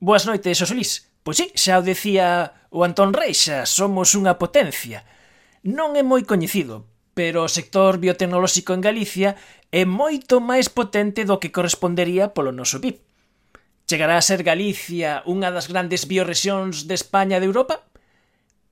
[0.00, 1.12] Boas noites, Osolís.
[1.20, 5.04] Pois sí, xa o decía o Antón Reixa, somos unha potencia.
[5.60, 9.36] Non é moi coñecido, pero o sector biotecnolóxico en Galicia
[9.68, 12.96] é moito máis potente do que correspondería polo noso PIB.
[13.84, 17.84] Chegará a ser Galicia unha das grandes biorrexións de España e de Europa?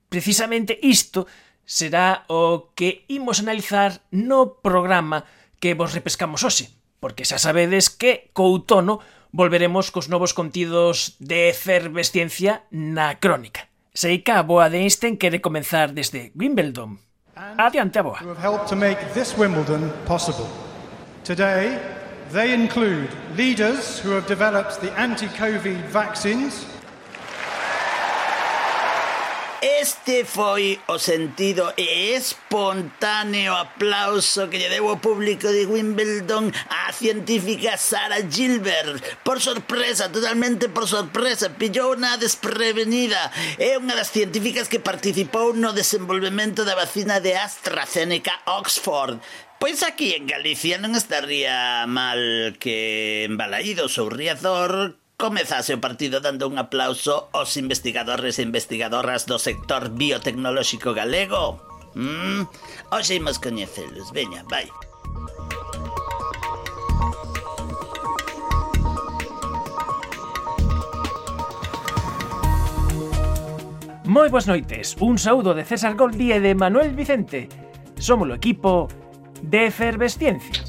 [0.09, 1.29] Precisamente isto
[1.69, 5.29] será o que imos analizar no programa
[5.61, 6.73] que vos repescamos hoxe,
[7.05, 13.69] porque xa sabedes que co outono, volveremos cos novos contidos de efervesciencia na crónica.
[13.99, 16.99] A boa de Einstein quere comenzar desde Wimbledon.
[17.35, 18.19] Adiante a boa.
[18.22, 20.46] Who have helped to make this Wimbledon possible.
[21.25, 21.79] Today,
[22.33, 26.67] they include leaders who have developed the anti-COVID vaccines,
[29.61, 36.94] Este foi o sentido e espontáneo aplauso que lle deu o público de Wimbledon á
[36.94, 39.02] científica Sarah Gilbert.
[39.27, 43.34] Por sorpresa, totalmente por sorpresa, pillou na desprevenida.
[43.58, 49.18] É unha das científicas que participou no desenvolvemento da vacina de AstraZeneca Oxford.
[49.58, 56.22] Pois aquí en Galicia non estaría mal que en Balaídos ou Riazor Comezase o partido
[56.22, 61.58] dando un aplauso aos investigadores e investigadoras do sector biotecnolóxico galego.
[61.98, 62.47] Mm,
[62.94, 64.70] hoxe imos coñecelos, veña, vai.
[74.06, 77.50] Moi boas noites, un saúdo de César Goldi e de Manuel Vicente.
[77.98, 78.86] Somos o equipo
[79.42, 80.67] de Efervesciencia.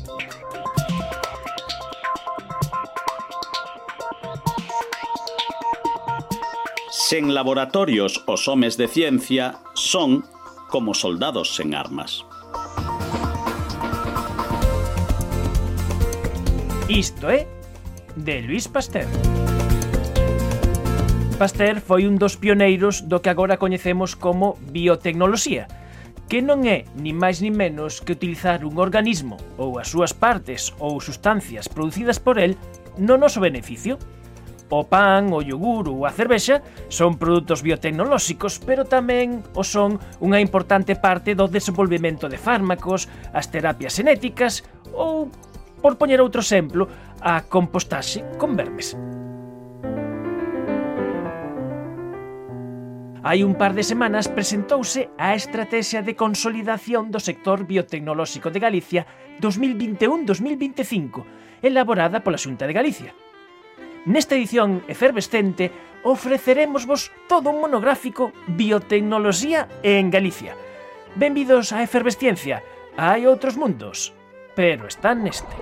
[7.10, 10.22] Sen laboratorios os homes de ciencia son
[10.70, 12.22] como soldados sen armas.
[16.86, 17.50] Isto é
[18.14, 19.10] de Luis Pasteur.
[21.42, 25.66] Pasteur foi un dos pioneiros do que agora coñecemos como biotecnoloxía,
[26.30, 30.78] que non é ni máis ni menos que utilizar un organismo ou as súas partes
[30.78, 32.54] ou sustancias producidas por el
[33.02, 33.98] no noso beneficio.
[34.70, 36.62] O pan, o yogur ou a cervexa
[36.94, 43.50] son produtos biotecnolóxicos, pero tamén o son unha importante parte do desenvolvemento de fármacos, as
[43.50, 44.62] terapias genéticas
[44.94, 45.34] ou,
[45.82, 46.86] por poñer outro exemplo,
[47.18, 48.94] a compostaxe con vermes.
[53.26, 59.10] Hai un par de semanas presentouse a Estrategia de Consolidación do Sector Biotecnolóxico de Galicia
[59.42, 61.26] 2021-2025,
[61.66, 63.18] elaborada pola Xunta de Galicia.
[64.10, 65.70] Nesta edición efervescente
[66.02, 70.58] ofreceremos vos todo un monográfico Biotecnoloxía en Galicia.
[71.14, 72.66] Benvidos a Efervesciencia.
[72.98, 74.10] Hai outros mundos,
[74.58, 75.54] pero están neste.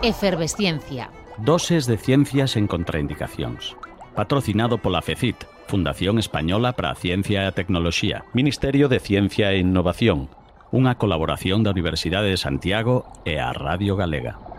[0.00, 1.12] Efervesciencia.
[1.36, 3.76] Doses de ciencias en contraindicacións.
[4.16, 9.60] Patrocinado pola FECIT, Fundación Española para a Ciencia e a Tecnoloxía, Ministerio de Ciencia e
[9.60, 10.32] Innovación,
[10.72, 14.49] unha colaboración da Universidade de Santiago e a Radio Galega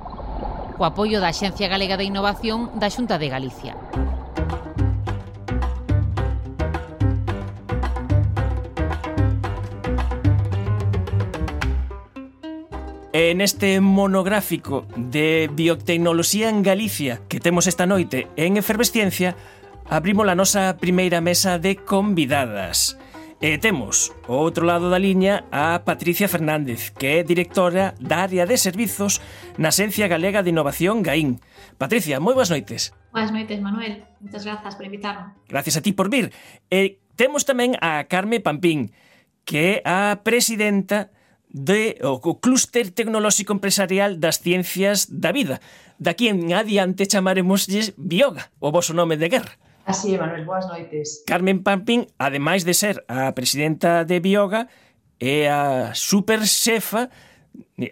[0.78, 3.76] co apoio da Axencia Galega de Innovación da Xunta de Galicia.
[13.14, 19.36] En este monográfico de biotecnoloxía en Galicia que temos esta noite en Efervesciencia,
[19.90, 23.01] abrimos a nosa primeira mesa de convidadas.
[23.42, 28.46] E temos, o outro lado da liña, a Patricia Fernández, que é directora da área
[28.46, 29.18] de servizos
[29.58, 31.42] na Asencia Galega de Innovación GAIN.
[31.82, 32.94] Patricia, moi boas noites.
[33.10, 34.06] Boas noites, Manuel.
[34.22, 35.34] Muchas grazas por invitarme.
[35.50, 36.30] Gracias a ti por vir.
[36.70, 38.94] E temos tamén a Carme Pampín,
[39.42, 41.10] que é a presidenta
[41.50, 45.66] de o, o clúster tecnolóxico empresarial das ciencias da vida.
[45.98, 49.58] Daqui en adiante chamaremoslle Bioga, o vosso nome de guerra.
[49.86, 51.24] Así é, Manuel, boas noites.
[51.26, 54.70] Carmen Pampín, ademais de ser a presidenta de Bioga,
[55.18, 57.10] é a super xefa,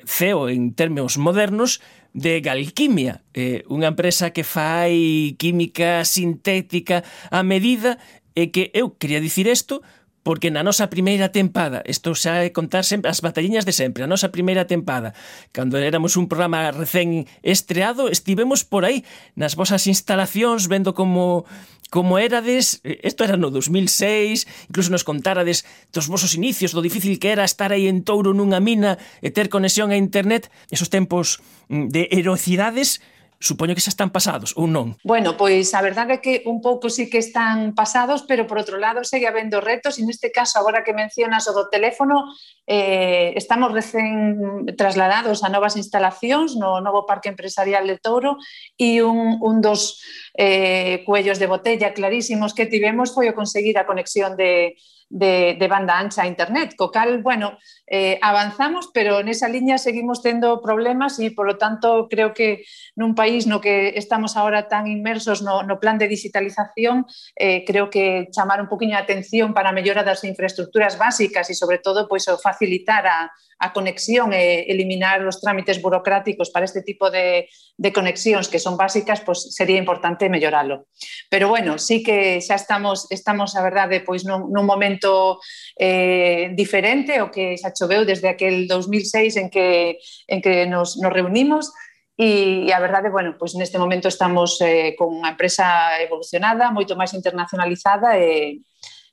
[0.05, 1.81] CEO en términos modernos,
[2.13, 8.01] de Galquimia, eh, unha empresa que fai química sintética a medida
[8.33, 9.85] e que eu quería dicir isto
[10.23, 14.11] Porque na nosa primeira tempada, isto xa é contar sempre as batalliñas de sempre, a
[14.11, 15.15] nosa primeira tempada,
[15.55, 19.07] cando éramos un programa recén estreado, estivemos por aí
[19.39, 21.47] nas vosas instalacións vendo como
[21.89, 27.33] como érades, isto era no 2006, incluso nos contarades dos vosos inicios, do difícil que
[27.33, 31.89] era estar aí en Touro nunha mina e ter conexión a internet, esos tempos mm,
[31.89, 33.01] de heroicidades,
[33.39, 34.99] supoño que xa están pasados ou non?
[35.07, 38.75] Bueno, pois a verdade é que un pouco sí que están pasados, pero por outro
[38.75, 42.27] lado segue habendo retos e neste caso agora que mencionas o do teléfono
[42.67, 48.35] eh, estamos recén trasladados a novas instalacións no novo Parque Empresarial de Touro
[48.75, 50.03] e un, un dos
[50.35, 54.75] eh, cuellos de botella clarísimos que tivemos foi o conseguir a conexión de
[55.09, 57.57] de, de banda ancha a internet, co cal, bueno,
[57.87, 62.63] eh, avanzamos, pero nesa liña seguimos tendo problemas e, polo tanto, creo que
[62.93, 67.89] nun país no que estamos ahora tan inmersos no, no plan de digitalización, eh, creo
[67.89, 72.05] que chamar un poquinho a atención para a mellora das infraestructuras básicas e, sobre todo,
[72.05, 77.51] pois, o facilitar a, a conexión e eliminar os trámites burocráticos para este tipo de,
[77.75, 80.87] de conexións que son básicas, pois sería importante melloralo.
[81.27, 85.43] Pero bueno, sí que xa estamos, estamos a verdade, pois nun, nun momento
[85.75, 89.99] eh, diferente o que xa choveu desde aquel 2006 en que,
[90.31, 91.75] en que nos, nos reunimos,
[92.19, 97.15] E, a verdade, bueno, pois neste momento estamos eh, con unha empresa evolucionada, moito máis
[97.15, 98.59] internacionalizada e,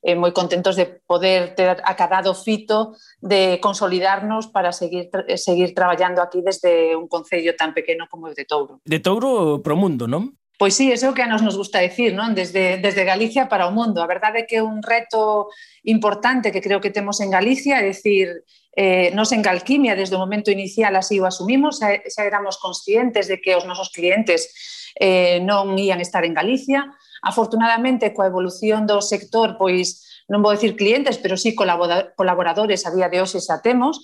[0.06, 6.46] e moi contentos de poder ter acadado fito de consolidarnos para seguir seguir traballando aquí
[6.46, 8.78] desde un concello tan pequeno como o de Touro.
[8.86, 10.38] De Touro pro mundo, non?
[10.56, 12.38] Pois sí, eso o que a nos nos gusta decir, non?
[12.38, 13.98] Desde, desde Galicia para o mundo.
[13.98, 15.50] A verdade é que é un reto
[15.82, 20.22] importante que creo que temos en Galicia, é dicir, eh, nos en Galquimia, desde o
[20.22, 24.48] momento inicial así o asumimos, xa, xa éramos conscientes de que os nosos clientes
[24.96, 26.88] eh, non ían estar en Galicia.
[27.26, 33.10] Afortunadamente, coa evolución do sector, pois non vou dicir clientes, pero sí colaboradores a día
[33.10, 33.98] de hoxe xa temos,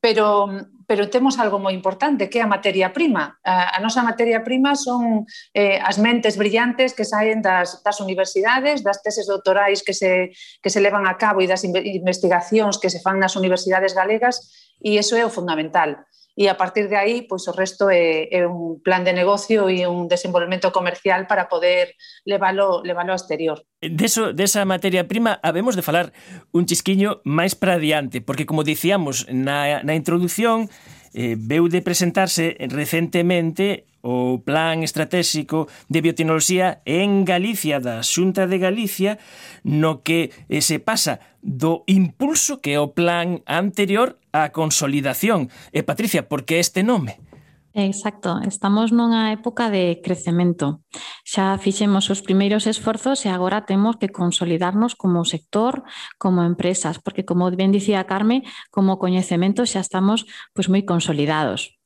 [0.00, 0.46] pero,
[0.86, 3.34] pero temos algo moi importante, que é a materia prima.
[3.42, 8.86] A, a nosa materia prima son eh, as mentes brillantes que saen das, das universidades,
[8.86, 10.30] das teses doutorais que se,
[10.62, 14.38] que se levan a cabo e das investigacións que se fan nas universidades galegas,
[14.78, 16.06] e iso é o fundamental
[16.38, 19.82] e a partir de aí pois o resto é, é un plan de negocio e
[19.90, 23.66] un desenvolvemento comercial para poder levalo, levalo ao exterior.
[23.82, 26.14] Deso, desa materia prima habemos de falar
[26.54, 30.70] un chisquiño máis para adiante, porque como dicíamos na, na introdución,
[31.10, 38.62] eh, veu de presentarse recentemente o plan estratégico de biotecnoloxía en Galicia da Xunta de
[38.62, 39.18] Galicia
[39.66, 45.50] no que eh, se pasa do impulso que é o plan anterior á consolidación.
[45.74, 47.18] E Patricia, por que este nome?
[47.78, 50.82] Exacto, estamos nunha época de crecemento.
[51.22, 55.86] Xa fixemos os primeiros esforzos e agora temos que consolidarnos como sector,
[56.18, 58.42] como empresas, porque como ben dicía Carme,
[58.74, 60.26] como coñecemento xa estamos
[60.56, 61.78] pois moi consolidados.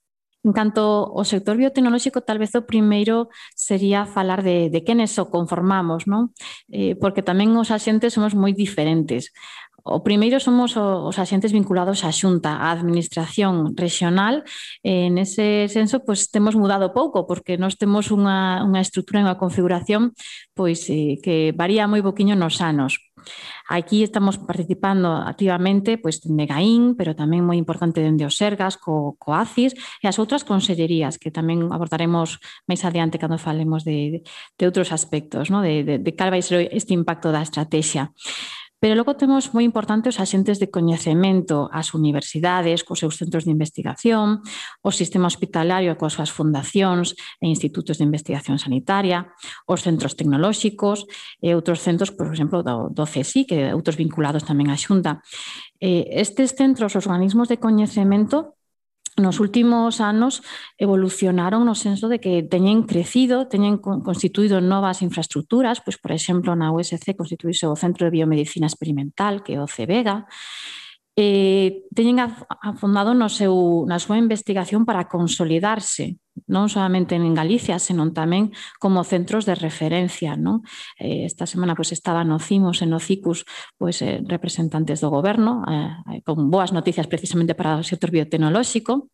[0.42, 5.30] En canto ao sector biotecnolóxico, tal vez o primeiro sería falar de, de quenes o
[5.30, 6.34] conformamos, non?
[6.66, 9.30] Eh, porque tamén os axentes somos moi diferentes.
[9.82, 14.46] O primeiro somos os axentes vinculados á Xunta, á Administración Regional.
[14.86, 19.40] En ese senso, pois, temos mudado pouco, porque nós temos unha, unha estrutura e unha
[19.42, 20.14] configuración
[20.54, 23.02] pois, eh, que varía moi boquiño nos anos.
[23.68, 29.18] Aquí estamos participando activamente pois, dende GAIN, pero tamén moi importante dende os SERGAS, co,
[29.18, 32.38] co ACIS e as outras consellerías, que tamén abordaremos
[32.70, 35.58] máis adiante cando falemos de, de outros aspectos, no?
[35.62, 38.14] de, de, de cal vai ser este impacto da estrategia.
[38.82, 43.54] Pero logo temos moi importante os axentes de coñecemento, as universidades, cos seus centros de
[43.54, 44.42] investigación,
[44.82, 49.30] o sistema hospitalario coas súas fundacións e institutos de investigación sanitaria,
[49.70, 51.06] os centros tecnolóxicos
[51.38, 55.22] e eh, outros centros, por exemplo, do, do CSI, que outros vinculados tamén á Xunta.
[55.78, 58.58] Eh, estes centros, os organismos de coñecemento,
[59.16, 60.42] nos últimos anos
[60.78, 66.72] evolucionaron no senso de que teñen crecido, teñen constituído novas infraestructuras, pois por exemplo na
[66.72, 70.24] USC constituíse o Centro de Biomedicina Experimental, que é o CEVEGA,
[71.12, 76.16] eh, teñen afondado no seu, na súa investigación para consolidarse
[76.48, 80.36] non solamente en Galicia, senón tamén como centros de referencia.
[80.36, 80.64] Non?
[80.96, 83.44] Eh, esta semana pues, estaban no CIMOS e no CICUS
[83.76, 89.12] pues, eh, representantes do goberno, eh, con boas noticias precisamente para o sector biotecnolóxico.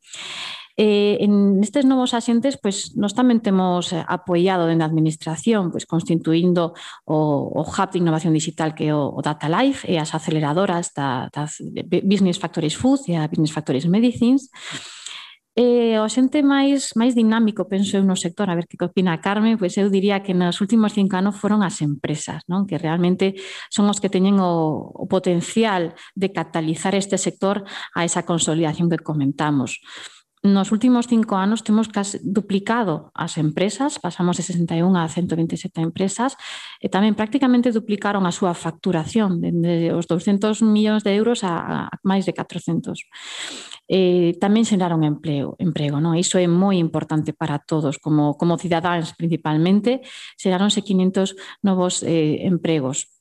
[0.78, 6.70] Eh, en estes novos axentes, pois, nos tamén temos apoiado dende a administración, pois, constituindo
[7.02, 10.94] o, o Hub de Innovación Digital que é o, o Data Life e as aceleradoras
[10.94, 14.54] da, das Business Factories Food e a Business Factories Medicines.
[14.54, 14.97] Sí
[15.58, 19.58] eh, o xente máis máis dinámico, penso eu no sector, a ver que opina Carmen,
[19.58, 22.62] pois eu diría que nos últimos cinco anos foron as empresas, non?
[22.62, 23.34] que realmente
[23.66, 27.66] son os que teñen o, o potencial de catalizar este sector
[27.98, 29.82] a esa consolidación que comentamos
[30.42, 36.38] nos últimos cinco anos temos case duplicado as empresas, pasamos de 61 a 127 empresas,
[36.78, 41.96] e tamén prácticamente duplicaron a súa facturación, de, os 200 millóns de euros a, a
[42.06, 43.02] máis de 400.
[43.90, 46.14] Eh, tamén xeraron empleo, emprego, non?
[46.14, 50.06] iso é moi importante para todos, como, como cidadáns principalmente,
[50.38, 51.34] xeraronse 500
[51.66, 53.17] novos eh, empregos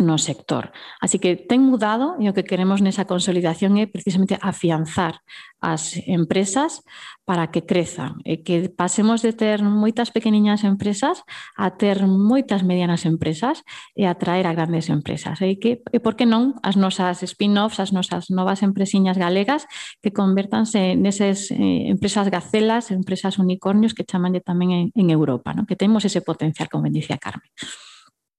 [0.00, 0.72] no sector.
[1.00, 5.20] Así que ten mudado e o que queremos nesa consolidación é precisamente afianzar
[5.60, 6.80] as empresas
[7.28, 11.22] para que crezan e que pasemos de ter moitas pequeniñas empresas
[11.54, 15.38] a ter moitas medianas empresas e a atraer a grandes empresas.
[15.44, 19.68] E, que, e por que non as nosas spin-offs, as nosas novas empresiñas galegas
[20.00, 25.68] que convertanse neses eh, empresas gacelas, empresas unicornios que chamanlle tamén en, en Europa, no?
[25.68, 27.52] que temos ese potencial, como ben dicía Carmen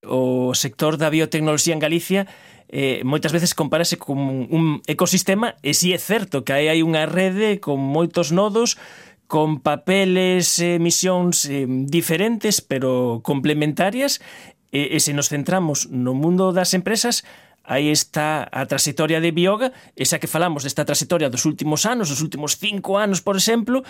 [0.06, 2.28] o sector da biotecnoloxía en Galicia
[2.72, 4.18] eh, moitas veces compárase con
[4.50, 8.80] un ecosistema e si é certo que aí hai unha rede con moitos nodos
[9.28, 14.24] con papeles e eh, misións eh, diferentes pero complementarias
[14.72, 17.28] e, e se nos centramos no mundo das empresas
[17.64, 22.22] aí está a trasectoria de Bioga, esa que falamos desta trasectoria dos últimos anos, dos
[22.22, 23.84] últimos cinco anos, por exemplo,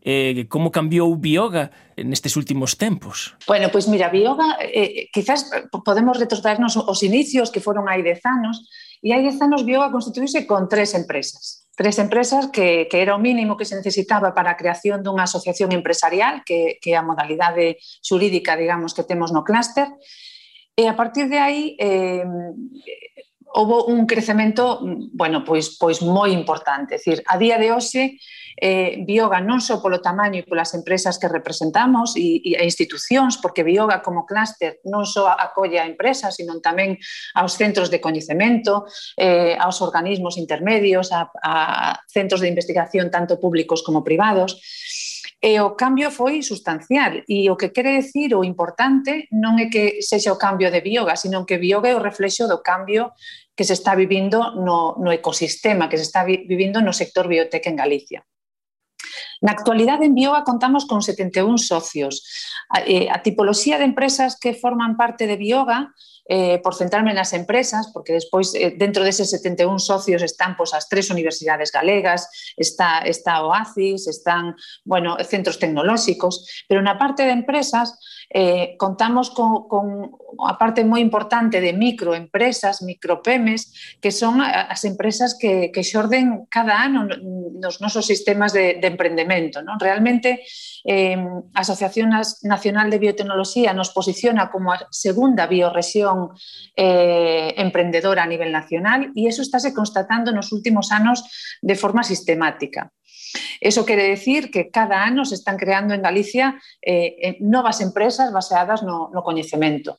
[0.00, 3.36] eh, como cambiou Bioga nestes últimos tempos?
[3.46, 5.50] Bueno, pois pues mira, Bioga, eh, quizás
[5.84, 8.64] podemos retrotraernos os inicios que foron hai dez anos,
[9.02, 11.68] e hai dez anos Bioga constituíse con tres empresas.
[11.78, 15.70] Tres empresas que, que era o mínimo que se necesitaba para a creación dunha asociación
[15.70, 19.86] empresarial, que, que é a modalidade xurídica, digamos, que temos no clúster,
[20.78, 22.22] E a partir de aí eh,
[23.50, 24.78] houve un crecemento,
[25.10, 26.94] bueno, pois, pois moi importante.
[26.94, 28.14] É dicir, a día de hoxe,
[28.54, 33.42] eh, Bioga non só polo tamaño e polas empresas que representamos e, e a institucións,
[33.42, 36.94] porque Bioga como clúster non só acolle a empresas, sino tamén
[37.34, 38.86] aos centros de coñecemento,
[39.18, 44.62] eh, aos organismos intermedios, a, a centros de investigación tanto públicos como privados
[45.40, 50.02] e o cambio foi sustancial e o que quere decir o importante non é que
[50.02, 53.14] sexa o cambio de bioga, sino que bioga é o reflexo do cambio
[53.54, 57.78] que se está vivindo no, no ecosistema, que se está vivindo no sector biotec en
[57.78, 58.20] Galicia.
[59.38, 62.26] Na actualidade en Bioga contamos con 71 socios.
[62.74, 65.94] A, eh, a tipoloxía de empresas que forman parte de Bioga
[66.28, 70.84] eh, por centrarme nas empresas, porque despois eh, dentro deses 71 socios están pois, as
[70.84, 72.28] tres universidades galegas,
[72.60, 74.52] está, está Oasis, están
[74.84, 77.96] bueno, centros tecnolóxicos, pero na parte de empresas
[78.30, 80.12] eh, contamos con, con
[80.44, 86.76] a parte moi importante de microempresas, micropemes, que son as empresas que, que xorden cada
[86.76, 89.64] ano nos nosos sistemas de, de emprendemento.
[89.64, 89.80] Non?
[89.80, 90.44] Realmente,
[90.84, 91.16] eh,
[91.56, 92.12] Asociación
[92.44, 96.36] Nacional de Biotecnoloxía nos posiciona como segunda biorrexión
[96.76, 101.24] eh, emprendedora a nivel nacional e iso estáse constatando nos últimos anos
[101.64, 102.92] de forma sistemática.
[103.60, 108.32] Eso quere decir que cada ano se están creando en Galicia eh, eh, novas empresas
[108.32, 109.98] baseadas no, no coñecemento.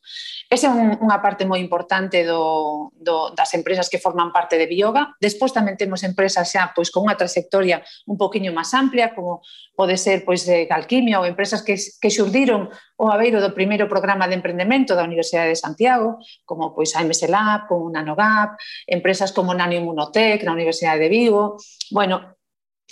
[0.49, 4.65] Esa é un, unha parte moi importante do, do, das empresas que forman parte de
[4.65, 5.13] Bioga.
[5.19, 9.43] Despois tamén temos empresas xa pois, con unha trayectoria un poquinho máis amplia, como
[9.75, 14.27] pode ser pois, de Galquimia ou empresas que, que xurdiron o aveiro do primeiro programa
[14.27, 20.43] de emprendemento da Universidade de Santiago, como pois AMS Lab, como Nanogap, empresas como Nanoimmunotec
[20.43, 21.59] na Universidade de Vigo.
[21.91, 22.38] Bueno,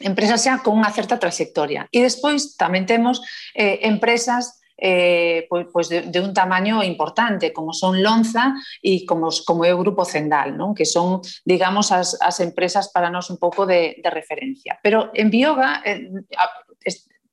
[0.01, 1.89] empresas xa con unha certa trayectoria.
[1.89, 3.21] E despois tamén temos
[3.57, 9.29] eh, empresas eh, pois, pois de, de un tamaño importante, como son Lonza e como,
[9.45, 10.77] como é o Grupo Zendal, non?
[10.77, 14.77] que son, digamos, as, as empresas para nós un pouco de, de referencia.
[14.85, 16.05] Pero en Bioga, eh,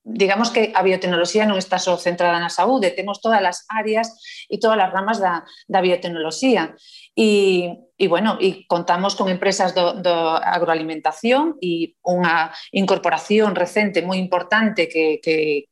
[0.05, 4.13] digamos que a biotecnoloxía non está só centrada na saúde, temos todas as áreas
[4.45, 6.77] e todas as ramas da, da biotecnoloxía.
[7.17, 14.21] E, e, bueno, e contamos con empresas do, do agroalimentación e unha incorporación recente moi
[14.21, 15.65] importante que, que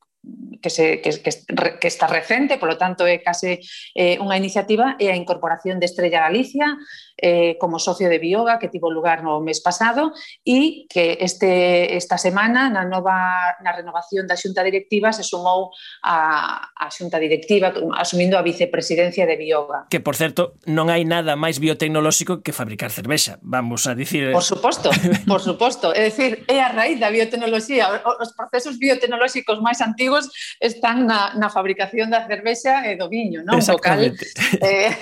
[0.61, 1.31] que, se, que, que,
[1.79, 3.59] que, está recente, polo tanto é case
[3.91, 6.79] eh, unha iniciativa e a incorporación de Estrella Galicia
[7.19, 10.15] eh, como socio de Bioga que tivo lugar no mes pasado
[10.47, 16.71] e que este, esta semana na, nova, na renovación da xunta directiva se sumou a,
[16.71, 19.91] a xunta directiva asumindo a vicepresidencia de Bioga.
[19.91, 24.31] Que, por certo, non hai nada máis biotecnolóxico que fabricar cervexa, vamos a dicir...
[24.31, 24.35] Eh.
[24.35, 24.87] Por suposto,
[25.27, 25.91] por suposto.
[25.91, 27.91] É dicir, é a raíz da biotecnoloxía,
[28.23, 33.41] os procesos biotecnolóxicos máis antigos obxectivos están na, na fabricación da cervexa e do viño,
[33.43, 33.57] non?
[33.57, 34.25] Exactamente.
[34.29, 34.93] Vocal, eh,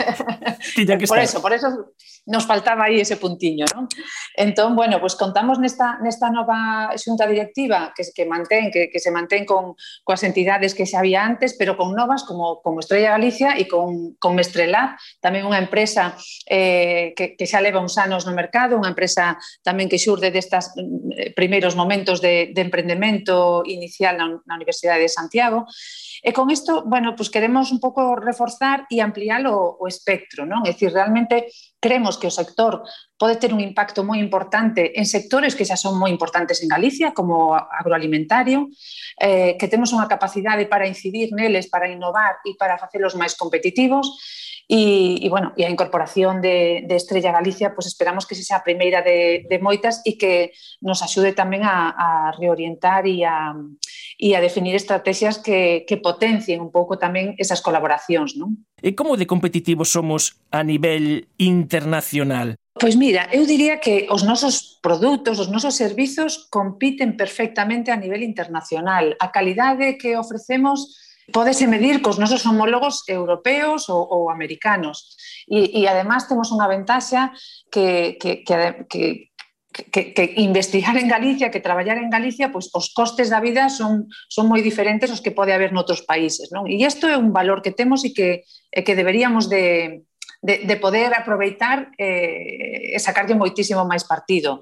[0.75, 1.08] que estar.
[1.08, 1.68] por eso, por eso
[2.25, 3.90] nos faltaba aí ese puntiño, non?
[4.38, 9.01] Entón, bueno, pois pues contamos nesta, nesta nova xunta directiva que, que mantén, que, que
[9.01, 9.74] se mantén con,
[10.06, 14.13] coas entidades que xa había antes, pero con novas como, como Estrella Galicia e con,
[14.22, 16.13] con Mestrelab, tamén unha empresa
[16.46, 20.78] eh, que, que xa leva uns anos no mercado, unha empresa tamén que xurde destas
[20.78, 25.66] eh, primeiros momentos de, de emprendemento inicial na, na Universidade de Santiago,
[26.22, 30.62] E con isto, bueno, pues queremos un pouco reforzar e ampliar o, o espectro, non?
[30.70, 31.50] É dicir, realmente
[31.81, 32.85] Cremos que o sector
[33.17, 37.09] pode ter un impacto moi importante en sectores que xa son moi importantes en Galicia,
[37.09, 38.69] como agroalimentario,
[39.17, 44.13] eh, que temos unha capacidade para incidir neles, para innovar e para facelos máis competitivos,
[44.71, 48.63] E, e, bueno, e a incorporación de, de Estrella Galicia, pues esperamos que se sea
[48.63, 52.07] a primeira de, de moitas e que nos axude tamén a, a
[52.39, 53.51] reorientar e a,
[54.22, 58.38] e a definir estrategias que, que potencien un pouco tamén esas colaboracións.
[58.38, 58.62] Non?
[58.78, 62.54] E como de competitivos somos a nivel internacional?
[62.78, 68.22] Pois mira, eu diría que os nosos produtos, os nosos servizos compiten perfectamente a nivel
[68.22, 69.18] internacional.
[69.18, 70.94] A calidade que ofrecemos
[71.34, 75.18] podese medir cos nosos homólogos europeos ou, ou americanos.
[75.50, 77.34] E, e además temos unha ventaxa
[77.74, 79.30] que, que, que, que
[79.72, 84.12] que, que investigar en Galicia, que traballar en Galicia, pois os costes da vida son,
[84.28, 86.51] son moi diferentes aos que pode haber noutros países.
[86.51, 86.68] Non?
[86.68, 90.04] E isto é un valor que temos e que, e que deberíamos de,
[90.44, 94.60] de, de poder aproveitar eh, e sacarlle moitísimo máis partido.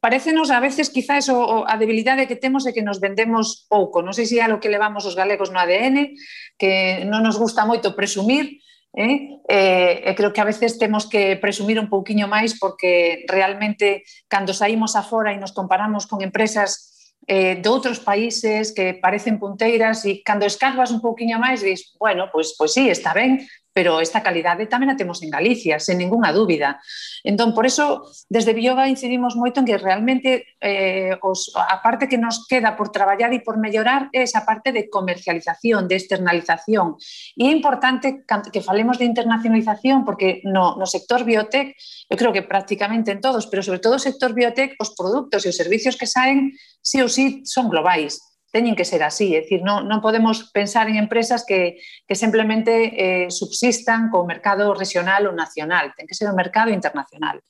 [0.00, 4.00] Parécenos a veces quizás o, o, a debilidade que temos é que nos vendemos pouco.
[4.00, 6.16] Non sei se é algo que levamos os galegos no ADN,
[6.56, 8.60] que non nos gusta moito presumir,
[8.94, 9.42] Eh?
[9.48, 14.54] Eh, e creo que a veces temos que presumir un pouquiño máis porque realmente cando
[14.54, 16.94] saímos afora e nos comparamos con empresas
[17.26, 22.30] eh, de outros países que parecen punteiras e cando escarbas un pouquiño máis dis, bueno,
[22.30, 23.42] pois, pois sí, está ben,
[23.74, 26.78] pero esta calidade tamén a temos en Galicia, sen ninguna dúbida.
[27.26, 32.46] Entón, por eso, desde Bioga incidimos moito en que realmente eh, a parte que nos
[32.46, 36.94] queda por traballar e por mellorar é esa parte de comercialización, de externalización.
[37.34, 41.74] E é importante que falemos de internacionalización porque no, no sector biotech,
[42.06, 45.50] eu creo que prácticamente en todos, pero sobre todo o sector biotech, os produtos e
[45.50, 48.22] os servicios que saen sí ou sí son globais
[48.54, 52.70] teñen que ser así, é dicir, non, non podemos pensar en empresas que, que simplemente
[52.94, 57.42] eh, subsistan co mercado regional ou nacional, ten que ser un mercado internacional.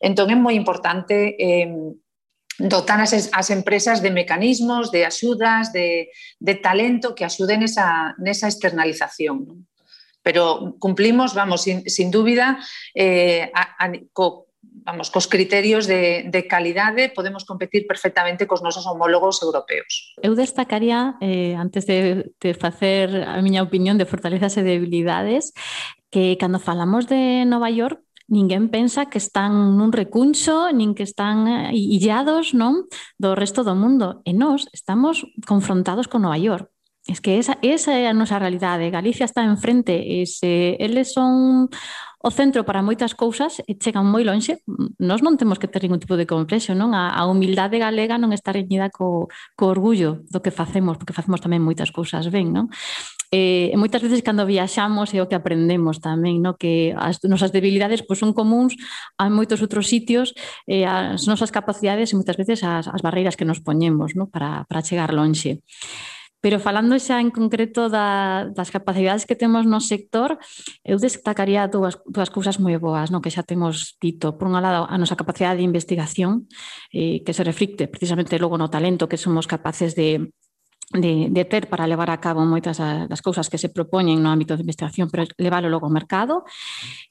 [0.00, 1.68] Entón é moi importante eh,
[2.56, 6.08] dotar as, as empresas de mecanismos, de axudas, de,
[6.40, 9.68] de talento que axuden esa, nesa externalización.
[10.24, 12.56] Pero cumplimos, vamos, sin, sin dúbida,
[12.96, 13.52] eh,
[14.86, 20.14] vamos, cos criterios de, de calidade podemos competir perfectamente cos nosos homólogos europeos.
[20.22, 25.50] Eu destacaría, eh, antes de, de facer a miña opinión de fortalezas e debilidades,
[26.08, 27.98] que cando falamos de Nova York,
[28.30, 32.86] ninguén pensa que están nun recuncho, nin que están eh, illados non
[33.18, 34.22] do resto do mundo.
[34.22, 36.70] E nós estamos confrontados con Nova York.
[37.06, 38.90] Es que esa, esa é a nosa realidade.
[38.90, 39.94] Galicia está enfrente.
[39.94, 41.70] E se eles son
[42.22, 44.62] o centro para moitas cousas eh, chegan moi lonxe.
[44.98, 46.96] Nós non temos que ter ningún tipo de complexo, non?
[46.96, 51.44] A, a humildade galega non está reñida co, co orgullo do que facemos, porque facemos
[51.44, 52.72] tamén moitas cousas ben, non?
[53.34, 58.06] Eh, moitas veces cando viaxamos é o que aprendemos tamén, no que as nosas debilidades
[58.06, 58.78] pois, son comuns
[59.18, 60.32] a moitos outros sitios,
[60.70, 64.30] eh, as nosas capacidades e moitas veces as, as barreiras que nos poñemos no?
[64.30, 65.60] para, para chegar lonxe.
[66.46, 70.38] Pero falando xa en concreto da, das capacidades que temos no sector,
[70.86, 74.38] eu destacaría dúas, dúas cousas moi boas, no que xa temos dito.
[74.38, 76.46] Por un lado, a nosa capacidade de investigación,
[76.94, 80.30] eh, que se reflicte precisamente logo no talento que somos capaces de
[80.92, 84.54] de, de ter para levar a cabo moitas das cousas que se propoñen no ámbito
[84.54, 86.46] de investigación, pero leválo logo ao mercado,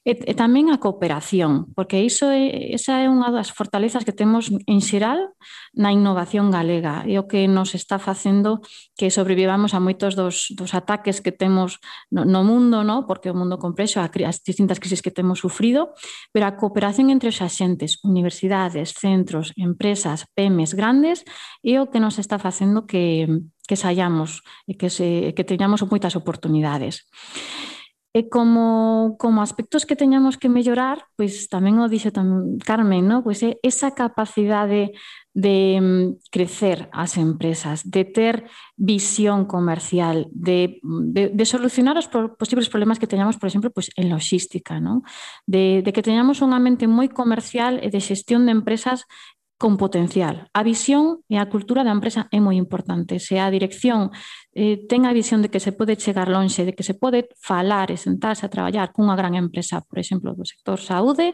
[0.00, 4.48] e, e tamén a cooperación, porque iso é, esa é unha das fortalezas que temos
[4.48, 5.36] en xeral
[5.76, 8.64] na innovación galega, e o que nos está facendo
[8.96, 11.76] que sobrevivamos a moitos dos, dos ataques que temos
[12.08, 13.04] no, no mundo, no?
[13.04, 15.92] porque o mundo complexo, as distintas crisis que temos sufrido,
[16.32, 21.28] pero a cooperación entre os axentes, universidades, centros, empresas, PEMES grandes,
[21.60, 23.28] é o que nos está facendo que
[23.66, 27.04] que saiamos e que, se, que teñamos moitas oportunidades.
[28.16, 33.20] E como, como aspectos que teñamos que mellorar, pois tamén o dixo tamén Carmen, no?
[33.20, 34.96] pois esa capacidade
[35.36, 42.08] de mm, crecer as empresas, de ter visión comercial, de, de, de solucionar os
[42.40, 44.80] posibles problemas que teñamos, por exemplo, pois, en logística?
[45.44, 49.04] De, de que teñamos unha mente moi comercial e de xestión de empresas
[49.58, 50.50] con potencial.
[50.52, 53.16] A visión e a cultura da empresa é moi importante.
[53.16, 54.12] Se a dirección
[54.52, 57.88] eh, ten a visión de que se pode chegar lonxe, de que se pode falar
[57.88, 61.32] e sentarse a traballar cunha gran empresa, por exemplo, do sector saúde,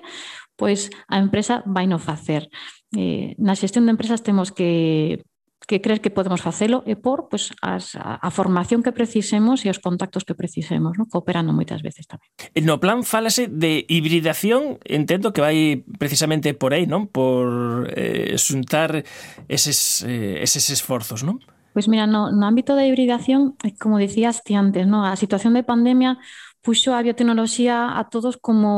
[0.55, 2.47] pois a empresa vai no facer.
[2.95, 5.19] Eh, na xestión de empresas temos que
[5.67, 9.79] que crees que podemos facelo e por pues, as, a formación que precisemos e os
[9.79, 11.07] contactos que precisemos, no?
[11.07, 12.27] cooperando moitas veces tamén.
[12.63, 17.07] No plan falase de hibridación, entendo que vai precisamente por aí, non?
[17.09, 19.07] Por eh, xuntar
[19.47, 21.41] eses, eh, eses esforzos, non?
[21.73, 25.09] Pois mira, no, no ámbito da hibridación, como dicías ti antes, no?
[25.09, 26.21] a situación de pandemia
[26.63, 28.71] puxo a biotecnoloxía a todos como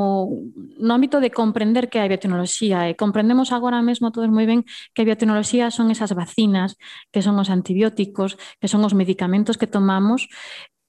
[0.81, 2.89] no ámbito de comprender que hai biotecnoloxía.
[2.89, 4.65] E comprendemos agora mesmo todos moi ben
[4.97, 6.81] que a biotecnoloxía son esas vacinas,
[7.13, 10.33] que son os antibióticos, que son os medicamentos que tomamos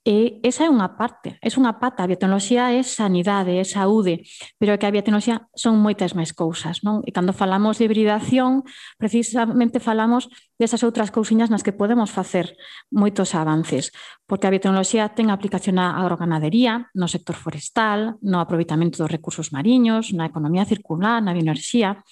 [0.06, 2.06] E esa é unha parte, é unha pata.
[2.06, 4.22] A biotecnoloxía é sanidade, é saúde,
[4.62, 6.86] pero que a biotecnoloxía son moitas máis cousas.
[6.86, 7.02] Non?
[7.04, 8.62] E cando falamos de hibridación,
[9.02, 10.30] precisamente falamos
[10.62, 12.54] desas outras cousiñas nas que podemos facer
[12.94, 13.90] moitos avances,
[14.30, 20.14] porque a biotecnoloxía ten aplicación á agroganadería, no sector forestal, no aproveitamento dos recursos mariños,
[20.14, 22.06] na economía circular, na bioenerxía,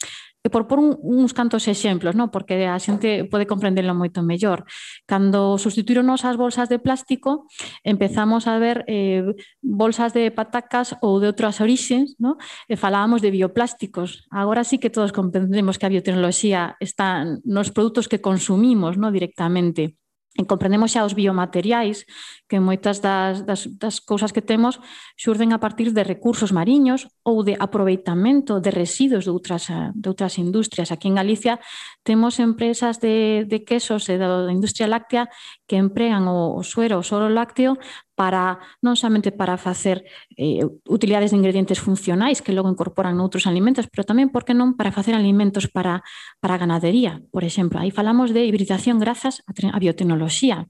[0.43, 2.27] E por por un, uns cantos exemplos, no?
[2.27, 4.67] porque a xente pode comprenderlo moito mellor.
[5.07, 7.47] Cando sustituíronos as bolsas de plástico,
[7.87, 9.23] empezamos a ver eh,
[9.63, 12.35] bolsas de patacas ou de outras orixes, no?
[12.67, 14.27] e falábamos de bioplásticos.
[14.27, 19.15] Agora sí que todos comprendemos que a biotecnoloxía está nos produtos que consumimos no?
[19.15, 20.02] directamente.
[20.33, 22.09] E comprendemos xa os biomateriais,
[22.49, 24.81] que moitas das, das, das cousas que temos
[25.13, 30.41] xurden a partir de recursos mariños ou de aproveitamento de residuos de outras, de outras
[30.41, 30.89] industrias.
[30.89, 31.61] Aquí en Galicia
[32.01, 35.29] temos empresas de, de quesos e da industria láctea
[35.69, 37.77] que empregan o, o suero, o soro lácteo
[38.15, 40.05] para non somente para facer
[40.37, 44.77] eh, utilidades de ingredientes funcionais que logo incorporan noutros alimentos, pero tamén, por que non,
[44.77, 46.05] para facer alimentos para,
[46.37, 47.81] para ganadería, por exemplo.
[47.81, 50.69] Aí falamos de hibridación grazas a, a biotecnoloxía.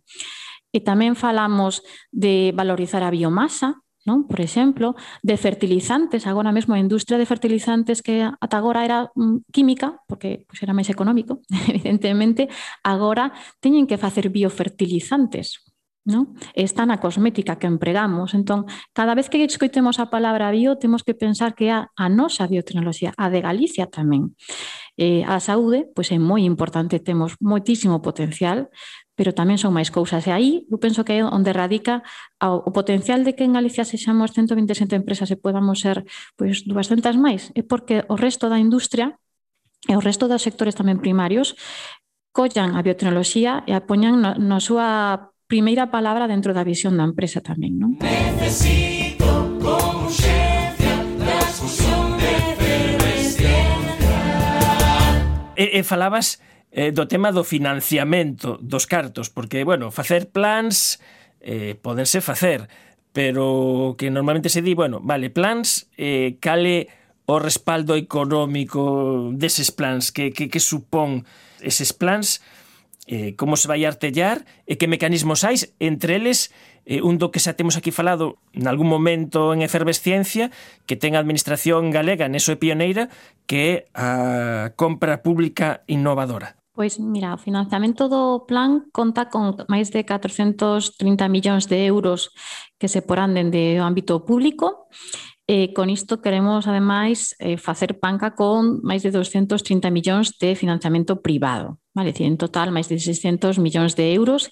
[0.73, 4.27] E tamén falamos de valorizar a biomasa, non?
[4.27, 9.47] por exemplo, de fertilizantes, agora mesmo a industria de fertilizantes que ata agora era mm,
[9.51, 11.39] química, porque pues, era máis económico,
[11.71, 12.51] evidentemente,
[12.83, 13.31] agora
[13.63, 15.72] teñen que facer biofertilizantes,
[16.03, 16.35] non?
[16.51, 18.35] Está na cosmética que empregamos.
[18.35, 22.47] Entón, cada vez que escoitemos a palabra bio, temos que pensar que a, a nosa
[22.47, 24.35] biotecnoloxía, a de Galicia tamén.
[24.99, 28.69] Eh, a saúde, pois é moi importante, temos moitísimo potencial,
[29.15, 30.27] pero tamén son máis cousas.
[30.27, 32.03] E aí, eu penso que é onde radica
[32.43, 36.03] o potencial de que en Galicia sexamos 127 empresas e podamos ser
[36.35, 37.49] pois, 200 máis.
[37.55, 39.15] É porque o resto da industria
[39.87, 41.55] e o resto dos sectores tamén primarios
[42.33, 47.05] collan a biotecnoloxía e a poñan na, na súa primeira palabra dentro da visión da
[47.05, 48.01] empresa tamén, non?
[48.01, 52.33] Necesito con urgencia transfusión de.
[55.53, 56.41] E, e falabas
[56.73, 60.97] eh, do tema do financiamento dos cartos, porque, bueno, facer plans
[61.37, 62.65] eh, podense facer,
[63.13, 66.89] pero que normalmente se di, bueno, vale, plans, eh, cale
[67.29, 71.29] o respaldo económico deses plans, que, que, que supón
[71.61, 72.41] eses plans
[73.07, 76.55] eh, como se vai artellar e que mecanismos hai entre eles
[76.87, 80.51] eh, un do que xa temos aquí falado nalgún momento en efervesciencia
[80.87, 83.11] que ten a administración galega neso é pioneira
[83.43, 86.55] que é a compra pública innovadora.
[86.73, 92.33] Pois mira, o financiamento do plan conta con máis de 430 millóns de euros
[92.81, 94.89] que se porán dende o ámbito público.
[95.45, 101.19] E con isto queremos, ademais, eh, facer panca con máis de 230 millóns de financiamento
[101.19, 101.83] privado.
[101.91, 104.47] Vale, en total, máis de 600 millóns de euros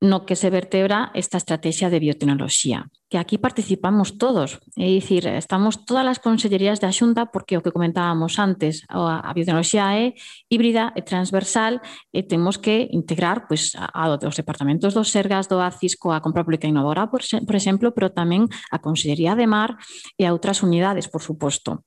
[0.00, 5.84] no que se vertebra esta estrategia de biotecnoloxía, que aquí participamos todos, é dicir, estamos
[5.84, 10.16] todas as consellerías da Xunta porque o que comentábamos antes, a, biotecnoloxía é
[10.48, 11.84] híbrida e transversal
[12.14, 16.22] eh, e temos que integrar pois, a, a, os departamentos dos Sergas, do ACIS, coa
[16.24, 19.76] Compra Pública Innovadora, por, por exemplo, pero tamén a Consellería de Mar
[20.16, 21.84] e a outras unidades, por suposto.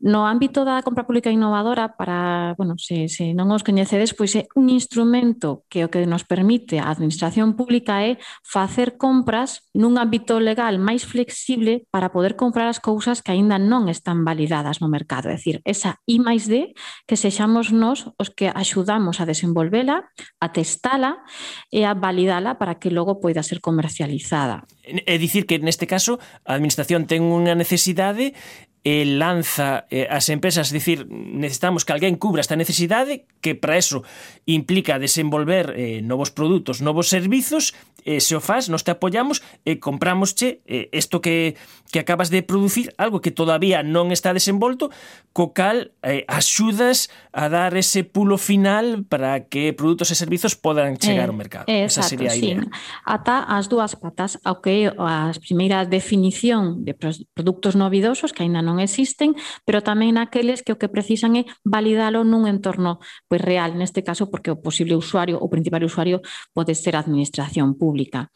[0.00, 4.48] No ámbito da compra pública innovadora, para, bueno, se, se non os coñecedes, pois é
[4.56, 9.96] un instrumento que o que nos permite a administración administración pública é facer compras nun
[10.02, 14.90] ámbito legal máis flexible para poder comprar as cousas que aínda non están validadas no
[14.90, 15.30] mercado.
[15.30, 16.74] É dicir, esa I máis D
[17.06, 20.10] que sexamos nós os que axudamos a desenvolvela,
[20.42, 21.22] a testala
[21.70, 24.66] e a validala para que logo poida ser comercializada.
[24.82, 28.34] É dicir que neste caso a administración ten unha necesidade
[28.80, 34.04] e lanza eh, as empresas, dicir, necesitamos que alguén cubra esta necesidade que para eso
[34.48, 39.76] implica desenvolver eh, novos produtos, novos servizos, eh, se o faz, nos te apoyamos e
[39.76, 41.56] eh, eh, isto que,
[41.92, 44.88] que acabas de producir, algo que todavía non está desenvolto,
[45.36, 50.96] co cal eh, axudas a dar ese pulo final para que produtos e servizos podan
[50.96, 51.66] chegar eh, ao mercado.
[51.68, 52.64] Eh, Esa exacto, sería a idea.
[52.64, 52.70] Sí.
[53.04, 58.69] Ata as dúas patas, ao que as primeiras definición de produtos novidosos que aínda non
[58.70, 59.34] non existen,
[59.66, 64.30] pero tamén naqueles que o que precisan é validalo nun entorno pois real, neste caso
[64.30, 66.22] porque o posible usuario, o principal usuario
[66.54, 68.30] pode ser a administración pública.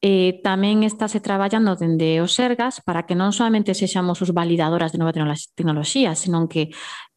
[0.00, 4.98] Eh, tamén estáse traballando dende os Sergas para que non solamente sexamos os validadoras de
[5.04, 6.72] novas tecnoloxías, senón que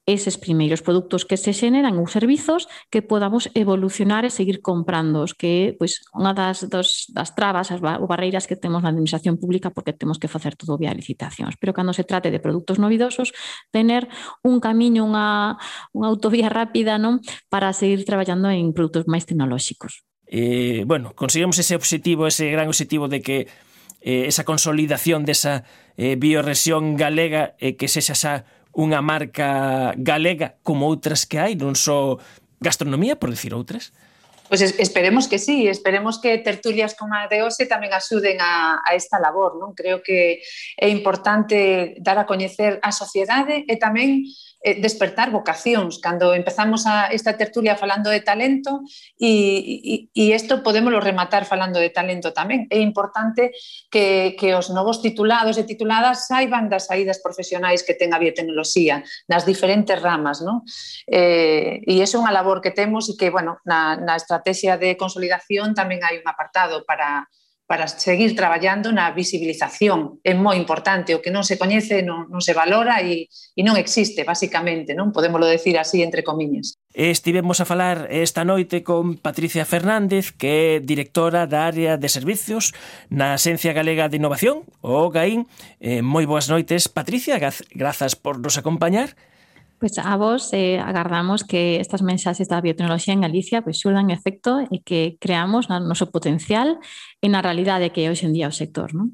[0.08, 5.52] eses primeiros produtos que se xeneran ou servizos que podamos evolucionar e seguir comprándoos, que
[5.52, 9.76] é pois, unha das, dos, das trabas as ou barreiras que temos na administración pública
[9.76, 11.60] porque temos que facer todo vía licitacións.
[11.60, 13.36] Pero cando se trate de produtos novidosos,
[13.70, 14.08] tener
[14.48, 15.60] un camiño, unha,
[15.92, 17.20] unha autovía rápida non
[17.52, 20.08] para seguir traballando en produtos máis tecnolóxicos.
[20.32, 23.52] Eh, bueno, conseguimos ese objetivo, ese gran objetivo de que
[24.00, 25.68] eh, esa consolidación desa
[26.00, 31.74] eh, biorrexión galega eh, que sexa xa unha marca galega como outras que hai, non
[31.74, 32.22] só
[32.62, 33.90] gastronomía, por decir outras?
[34.48, 38.80] Pois pues esperemos que sí, esperemos que tertulias como a de hoxe tamén axuden a,
[38.80, 39.76] a esta labor, non?
[39.76, 40.40] Creo que
[40.80, 44.24] é importante dar a coñecer a sociedade e tamén
[44.62, 48.82] eh, despertar vocacións cando empezamos a esta tertulia falando de talento
[49.20, 52.66] e, e, e isto podémoslo rematar falando de talento tamén.
[52.74, 53.54] É importante
[53.90, 59.06] que, que os novos titulados e tituladas saiban das saídas profesionais que ten a biotecnoloxía
[59.30, 60.66] nas diferentes ramas, non?
[61.06, 64.98] Eh, e iso é unha labor que temos e que, bueno, na, na estrategia de
[64.98, 67.30] consolidación tamén hai un apartado para
[67.68, 70.24] para seguir traballando na visibilización.
[70.24, 73.76] É moi importante, o que non se coñece non, non se valora e, e non
[73.76, 76.80] existe, basicamente, non podemoslo decir así entre comiñas.
[76.96, 82.72] Estivemos a falar esta noite con Patricia Fernández, que é directora da área de servicios
[83.12, 85.44] na Axencia Galega de Innovación, o GAIN.
[85.84, 87.36] Eh, moi boas noites, Patricia,
[87.76, 89.20] grazas por nos acompañar.
[89.78, 94.66] Pois a vos eh, agardamos que estas mensaxes da biotecnoloxía en Galicia pois, surdan efecto
[94.74, 96.82] e que creamos no noso potencial
[97.22, 98.98] e na realidade que é hoxe en día o sector.
[98.98, 99.14] Non?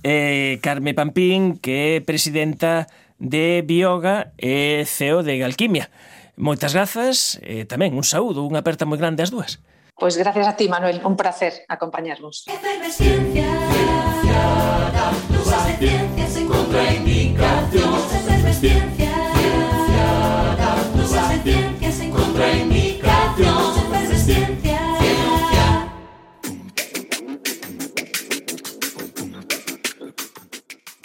[0.00, 2.88] Eh, Carme Pampín, que é presidenta
[3.20, 5.92] de Bioga e CEO de Galquimia.
[6.40, 9.60] Moitas grazas e eh, tamén un saúdo, unha aperta moi grande ás dúas.
[9.98, 12.46] Pois gracias a ti, Manuel, un placer acompañarvos.
[12.46, 13.44] Efervesciencia,
[14.24, 15.04] ciencia,
[15.76, 16.86] ciencia, ciencia,
[17.68, 18.97] ciencia, efervesciencia,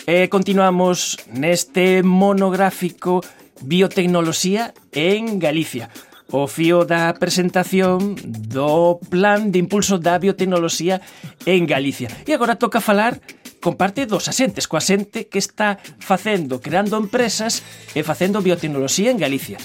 [0.04, 3.24] E continuamos neste monográfico
[3.64, 5.88] Biotecnoloxía en Galicia.
[6.28, 11.00] O fío da presentación do Plan de Impulso da Biotecnoloxía
[11.48, 12.12] en Galicia.
[12.28, 13.24] E agora toca falar
[13.64, 17.64] con parte dos asentes, coa xente que está facendo, creando empresas
[17.96, 19.56] e facendo biotecnoloxía en Galicia.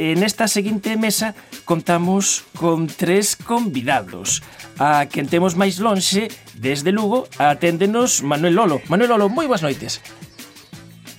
[0.00, 1.36] E nesta seguinte mesa
[1.68, 4.40] contamos con tres convidados.
[4.80, 8.76] A quen temos máis lonxe, desde Lugo, aténdenos Manuel Lolo.
[8.88, 10.00] Manuel Lolo, moi boas noites.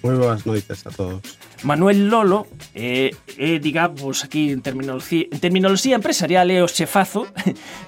[0.01, 1.37] Moi boas noites a todos.
[1.63, 7.29] Manuel Lolo é, eh, eh, digamos, aquí en terminoloxía, en terminoloxía empresarial é o xefazo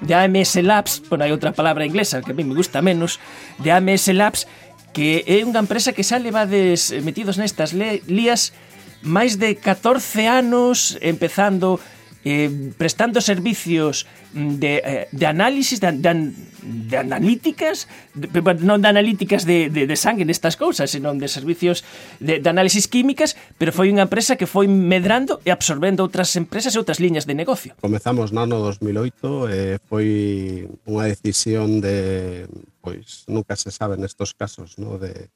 [0.05, 3.19] de AMS Labs, bueno, hai outra palabra inglesa que a mí me gusta menos,
[3.59, 4.47] de AMS Labs,
[4.95, 8.55] que é unha empresa que xa levades metidos nestas lías
[9.05, 11.79] máis de 14 anos empezando
[12.25, 18.27] eh, prestando servicios de, eh, de análisis, de, de, de analíticas, de,
[18.65, 21.85] non de analíticas de, de, de sangue nestas cousas, senón de servicios
[22.17, 26.73] de, de análisis químicas, pero foi unha empresa que foi medrando e absorbendo outras empresas
[26.73, 27.77] e outras liñas de negocio.
[27.77, 32.49] Comezamos no ano 2008, eh, foi unha decisión de,
[32.81, 34.97] pois, nunca se sabe nestos casos, no?
[34.97, 35.29] de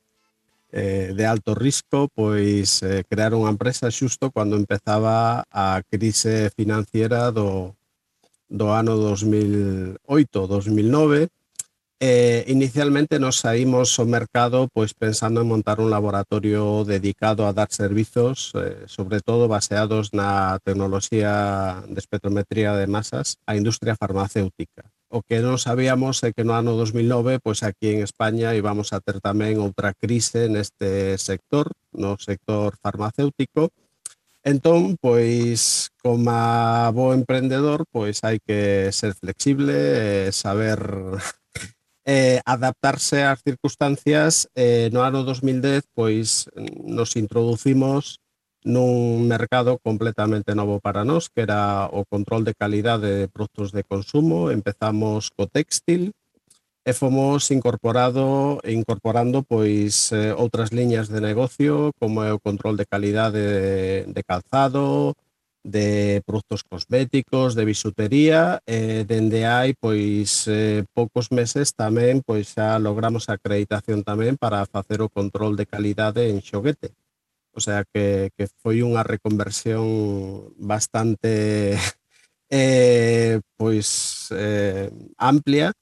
[0.71, 7.31] eh, de alto risco, pois eh, crearon a empresa xusto cando empezaba a crise financiera
[7.31, 7.75] do,
[8.49, 11.29] do ano 2008-2009.
[12.01, 17.67] Eh, inicialmente nos saímos ao mercado pois pensando en montar un laboratorio dedicado a dar
[17.75, 25.25] servizos, eh, sobre todo baseados na tecnoloxía de espectrometría de masas á industria farmacéutica o
[25.25, 29.17] que non sabíamos é que no ano 2009, pois aquí en España íbamos a ter
[29.17, 33.73] tamén outra crise neste sector, no sector farmacéutico.
[34.45, 36.31] Entón, pois, como
[36.93, 40.79] bo emprendedor, pois hai que ser flexible, eh, saber
[42.05, 44.47] eh, adaptarse ás circunstancias.
[44.53, 46.47] Eh, no ano 2010, pois,
[46.85, 48.21] nos introducimos
[48.65, 53.83] nun mercado completamente novo para nós, que era o control de calidade de produtos de
[53.87, 54.51] consumo.
[54.51, 56.11] Empezamos co textil
[56.83, 62.89] e fomos incorporado incorporando pois eh, outras liñas de negocio, como é o control de
[62.89, 63.43] calidade
[64.07, 65.15] de calzado,
[65.63, 72.79] de produtos cosméticos, de bisutería, e dende hai pois eh, poucos meses tamén pois xa
[72.79, 76.95] logramos a acreditación tamén para facer o control de calidade en xoguete.
[77.53, 79.85] O sea que, que foi unha reconversión
[80.57, 81.75] bastante
[82.49, 85.73] eh, pois eh, amplia.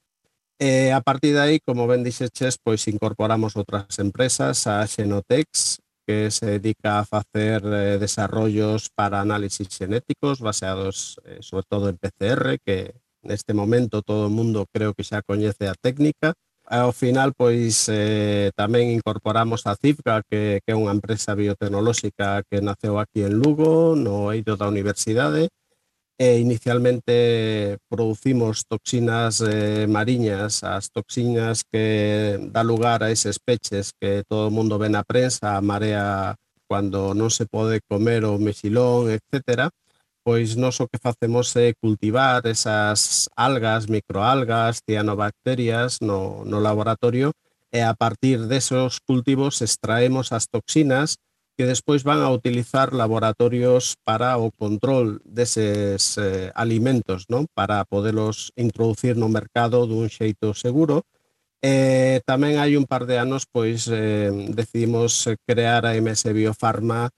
[0.58, 5.78] E a partir de aí, como ben dixeches, pois incorporamos outras empresas, a Xenotex,
[6.08, 12.00] que se dedica a facer eh, desarrollos para análisis xenéticos baseados eh, sobre todo en
[12.00, 16.32] PCR, que neste momento todo o mundo creo que xa coñece a técnica,
[16.68, 22.60] ao final pois eh, tamén incorporamos a CIFGA que, que é unha empresa biotecnolóxica que
[22.60, 25.48] naceu aquí en Lugo no eido da universidade
[26.20, 34.22] e inicialmente producimos toxinas eh, mariñas as toxinas que dá lugar a eses peches que
[34.28, 36.36] todo o mundo ve na prensa a marea
[36.68, 39.72] cando non se pode comer o mexilón, etcétera
[40.28, 47.32] pois nós o que facemos é cultivar esas algas, microalgas, cianobacterias no, no laboratorio
[47.72, 51.16] e a partir desos cultivos extraemos as toxinas
[51.56, 57.48] que despois van a utilizar laboratorios para o control deses eh, alimentos, non?
[57.56, 61.08] para poderlos introducir no mercado dun xeito seguro.
[61.64, 67.08] E tamén hai un par de anos pois eh, decidimos crear a MS Biofarma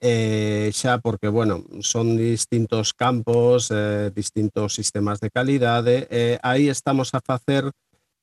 [0.00, 6.68] eh, xa porque, bueno, son distintos campos, eh, distintos sistemas de calidade, e eh, aí
[6.68, 7.70] estamos a facer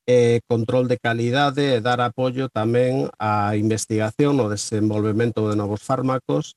[0.06, 6.54] eh, control de calidade e dar apoio tamén á investigación o desenvolvemento de novos fármacos.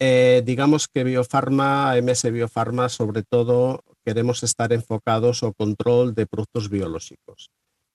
[0.00, 6.68] Eh, digamos que Biofarma, MS Biofarma, sobre todo, queremos estar enfocados ao control de produtos
[6.68, 7.48] biolóxicos.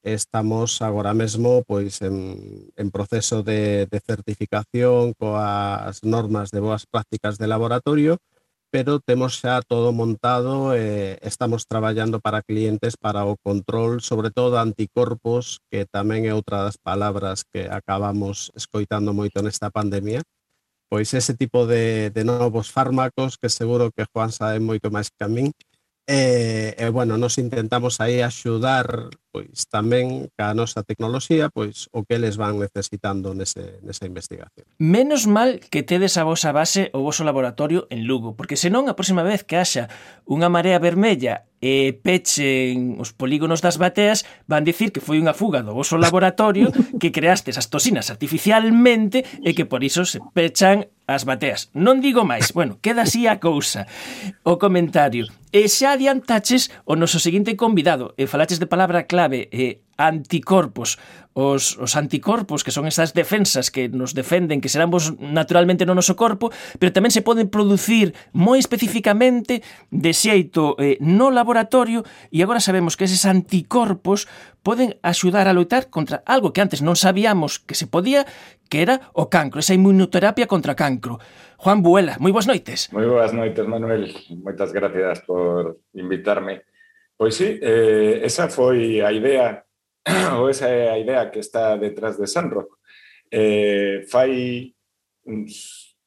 [0.05, 7.41] estamos agora mesmo pois en, en proceso de, de certificación coas normas de boas prácticas
[7.41, 8.21] de laboratorio,
[8.69, 14.29] pero temos xa todo montado e eh, estamos traballando para clientes para o control, sobre
[14.29, 20.21] todo anticorpos, que tamén é outra das palabras que acabamos escoitando moito nesta pandemia.
[20.91, 25.23] Pois ese tipo de, de novos fármacos que seguro que Juan sabe moito máis que
[25.25, 25.49] a min,
[26.05, 32.15] E, e bueno, nos intentamos aí axudar pois tamén ca nosa tecnoloxía, pois o que
[32.15, 34.63] eles van necesitando nese, nesa investigación.
[34.79, 38.95] Menos mal que tedes a vosa base o voso laboratorio en Lugo, porque senón a
[38.95, 39.91] próxima vez que haxa
[40.23, 45.67] unha marea vermella e pechen os polígonos das bateas, van dicir que foi unha fuga
[45.67, 51.27] do voso laboratorio que creastes as toxinas artificialmente e que por iso se pechan as
[51.27, 51.67] bateas.
[51.75, 53.83] Non digo máis, bueno, queda así a cousa.
[54.47, 55.27] O comentario.
[55.55, 60.99] E xa adiantaches o noso seguinte convidado, e falaches de palabra clave, e anticorpos.
[61.31, 66.19] Os, os anticorpos, que son esas defensas que nos defenden, que seramos naturalmente no noso
[66.19, 69.63] corpo, pero tamén se poden producir moi especificamente
[69.95, 72.03] de xeito eh, no laboratorio
[72.35, 74.27] e agora sabemos que eses anticorpos
[74.59, 78.27] poden axudar a loitar contra algo que antes non sabíamos que se podía,
[78.67, 81.23] que era o cancro, esa inmunoterapia contra cancro.
[81.65, 82.93] Juan Buela, moi boas noites.
[82.93, 84.13] Moi boas noites, Manuel.
[84.37, 86.61] Moitas gracias por invitarme.
[87.17, 89.65] Pois sí, eh, esa foi a idea,
[90.37, 92.77] ou esa é a idea que está detrás de Sunrock.
[93.33, 94.77] Eh, fai
[95.25, 95.97] uns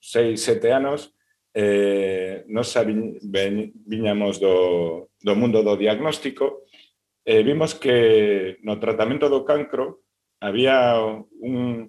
[0.00, 1.12] seis, sete anos,
[1.52, 3.20] eh, nos viñ,
[3.84, 6.64] viñamos do, do mundo do diagnóstico
[7.20, 10.08] e eh, vimos que no tratamento do cancro
[10.40, 10.96] había
[11.36, 11.84] un,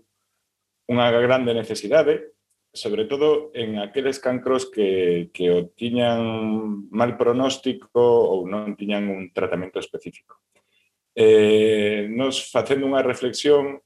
[0.91, 2.32] unha grande necesidade
[2.73, 9.29] sobre todo en aqueles cancros que, que o tiñan mal pronóstico ou non tiñan un
[9.29, 10.41] tratamento específico.
[11.13, 13.77] Eh, nos facendo unha reflexión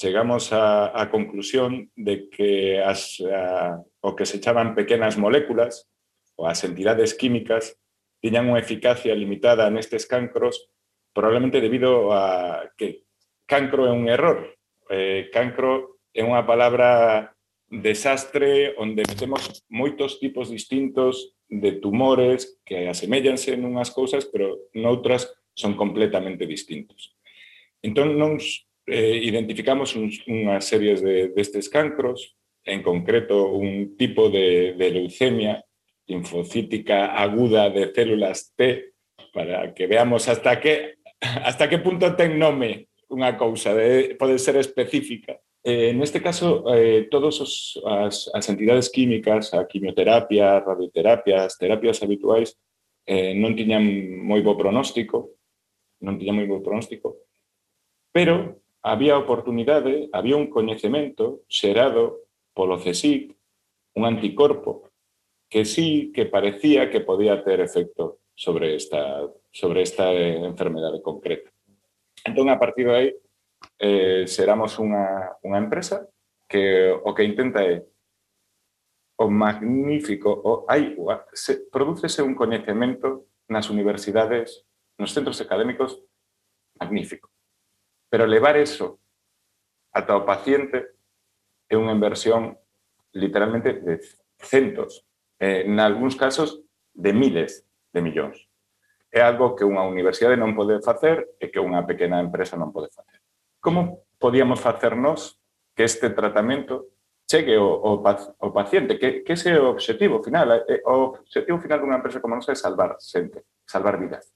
[0.00, 5.92] chegamos á, a conclusión de que as, a, o que se chaman pequenas moléculas
[6.40, 7.76] ou as entidades químicas
[8.24, 10.72] tiñan unha eficacia limitada nestes cancros
[11.12, 13.04] probablemente debido a que
[13.44, 14.48] cancro é un error.
[14.88, 17.28] Eh, cancro é unha palabra
[17.72, 25.72] desastre onde metemos moitos tipos distintos de tumores que asemellanse nunhas cousas, pero noutras son
[25.72, 27.16] completamente distintos.
[27.80, 32.36] Entón, nos eh, identificamos uns, unha series de, destes cancros,
[32.68, 35.64] en concreto un tipo de, de leucemia
[36.04, 38.92] linfocítica aguda de células T,
[39.32, 44.60] para que veamos hasta que, hasta que punto ten nome unha cousa, de, pode ser
[44.60, 47.38] específica Eh, neste caso, eh, todas
[47.86, 52.58] as, as entidades químicas, a quimioterapia, a radioterapia, as terapias habituais,
[53.06, 53.86] eh, non tiñan
[54.26, 55.38] moi bo pronóstico,
[56.02, 57.30] non tiñan moi bo pronóstico,
[58.10, 63.30] pero había oportunidade, había un coñecemento xerado polo CSIC,
[63.94, 64.90] un anticorpo,
[65.48, 71.50] que sí que parecía que podía ter efecto sobre esta, sobre esta enfermedade concreta.
[72.24, 73.14] Entón, a partir de aí,
[73.78, 76.06] eh, seramos unha, unha empresa
[76.46, 77.82] que o que intenta é
[79.16, 80.96] o magnífico, o, hai,
[81.32, 84.66] se, producese un coñecemento nas universidades,
[84.98, 86.02] nos centros académicos,
[86.78, 87.30] magnífico.
[88.10, 89.00] Pero levar eso
[89.92, 90.98] ata o paciente
[91.70, 92.58] é unha inversión
[93.14, 94.00] literalmente de
[94.36, 95.06] centos,
[95.38, 96.60] eh, en algúns casos
[96.92, 98.48] de miles de millóns.
[99.12, 102.90] É algo que unha universidade non pode facer e que unha pequena empresa non pode
[102.90, 103.21] facer.
[103.62, 105.40] ¿Cómo podíamos hacernos
[105.74, 106.88] que este tratamiento
[107.26, 108.02] chegue o,
[108.52, 112.62] paciente, que, que, ese objetivo final, el objetivo final de una empresa como nosotros es
[112.62, 114.34] salvar gente, salvar vidas.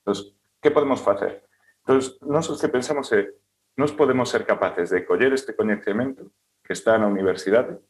[0.00, 1.46] Entonces, ¿qué podemos hacer?
[1.78, 3.36] Entonces, nosotros que pensamos, eh,
[3.76, 6.30] nos podemos ser capaces de coger este conocimiento
[6.62, 7.80] que está en la universidad,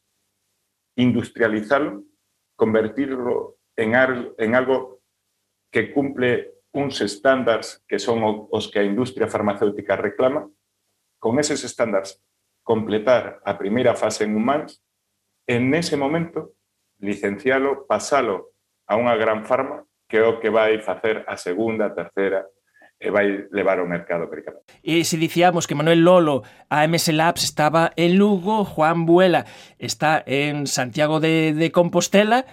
[0.94, 2.04] industrializarlo,
[2.54, 3.94] convertirlo en,
[4.38, 5.00] en algo
[5.72, 10.48] que cumple uns estándares que son os que a industria farmacéutica reclama,
[11.18, 12.22] con eses estándares
[12.62, 14.82] completar a primeira fase en humanos,
[15.46, 16.54] en ese momento
[17.00, 18.54] licencialo, pasalo
[18.86, 22.46] a unha gran farma que é o que vai facer a segunda, a terceira
[23.00, 24.60] e vai levar ao mercado americano.
[24.82, 29.46] E se dicíamos que Manuel Lolo, AMS Labs, estaba en Lugo, Juan Buela
[29.78, 32.44] está en Santiago de, de Compostela,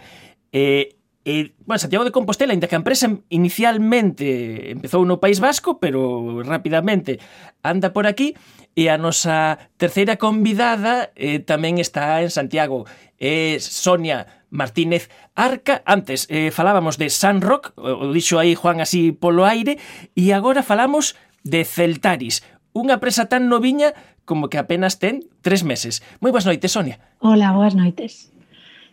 [0.54, 0.97] e
[1.28, 6.40] Eh, bueno, Santiago de Compostela, ainda que a empresa inicialmente empezou no País Vasco, pero
[6.40, 7.20] rapidamente
[7.60, 8.32] anda por aquí,
[8.80, 12.88] e a nosa terceira convidada eh, tamén está en Santiago,
[13.20, 15.84] é eh, Sonia Martínez Arca.
[15.84, 19.84] Antes eh, falábamos de San Rock, o dixo aí Juan así polo aire,
[20.16, 22.40] e agora falamos de Celtaris,
[22.72, 23.92] unha presa tan noviña
[24.24, 26.00] como que apenas ten tres meses.
[26.24, 27.04] Moi boas noites, Sonia.
[27.20, 28.32] Hola, boas noites.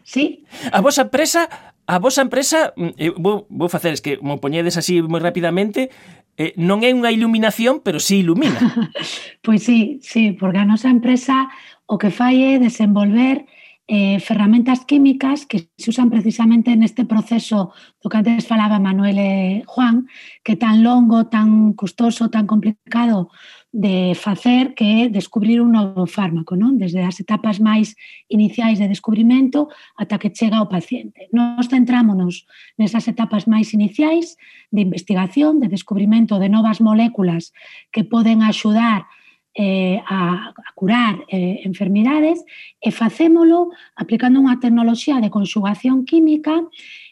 [0.05, 0.45] Sí.
[0.75, 5.05] A vosa presa a vosa empresa, eh, vou, vou facer, es que mo poñedes así
[5.05, 5.93] moi rapidamente,
[6.41, 8.57] eh, non é unha iluminación, pero sí ilumina.
[9.45, 11.53] pois sí, sí, porque a nosa empresa
[11.85, 13.45] o que fai é desenvolver
[13.87, 19.33] eh, ferramentas químicas que se usan precisamente neste proceso do que antes falaba Manuel e
[19.69, 20.09] Juan,
[20.41, 23.29] que tan longo, tan custoso, tan complicado
[23.75, 26.79] de facer que é descubrir un novo fármaco, non?
[26.79, 27.99] desde as etapas máis
[28.31, 29.67] iniciais de descubrimento
[29.99, 31.27] ata que chega ao paciente.
[31.35, 32.47] Nos centrámonos
[32.79, 34.39] nesas etapas máis iniciais
[34.71, 37.51] de investigación, de descubrimento de novas moléculas
[37.91, 39.11] que poden axudar
[39.59, 42.47] eh, a, a curar eh, enfermidades
[42.79, 46.63] e facémolo aplicando unha tecnoloxía de conxugación química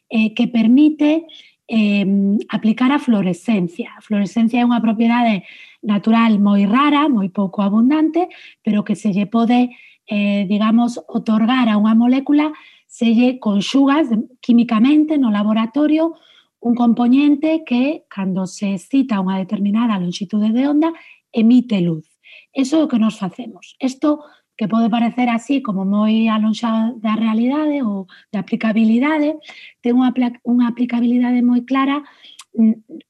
[0.07, 1.27] eh, que permite
[1.67, 2.07] eh,
[2.55, 3.99] aplicar a fluorescencia.
[3.99, 5.43] A fluorescencia é unha propiedade
[5.83, 8.31] natural moi rara, moi pouco abundante,
[8.63, 9.75] pero que se lle pode,
[10.07, 12.55] eh, digamos, otorgar a unha molécula,
[12.87, 14.09] se lle conxugas
[14.41, 16.15] químicamente no laboratorio
[16.63, 20.95] un componente que, cando se excita unha determinada longitude de onda,
[21.35, 22.07] emite luz.
[22.55, 23.75] Eso é o que nos facemos.
[23.83, 24.23] Isto
[24.55, 29.41] que pode parecer así como moi alonxado da realidade ou da aplicabilidade,
[29.83, 30.15] ten unha,
[30.47, 32.05] unha aplicabilidade moi clara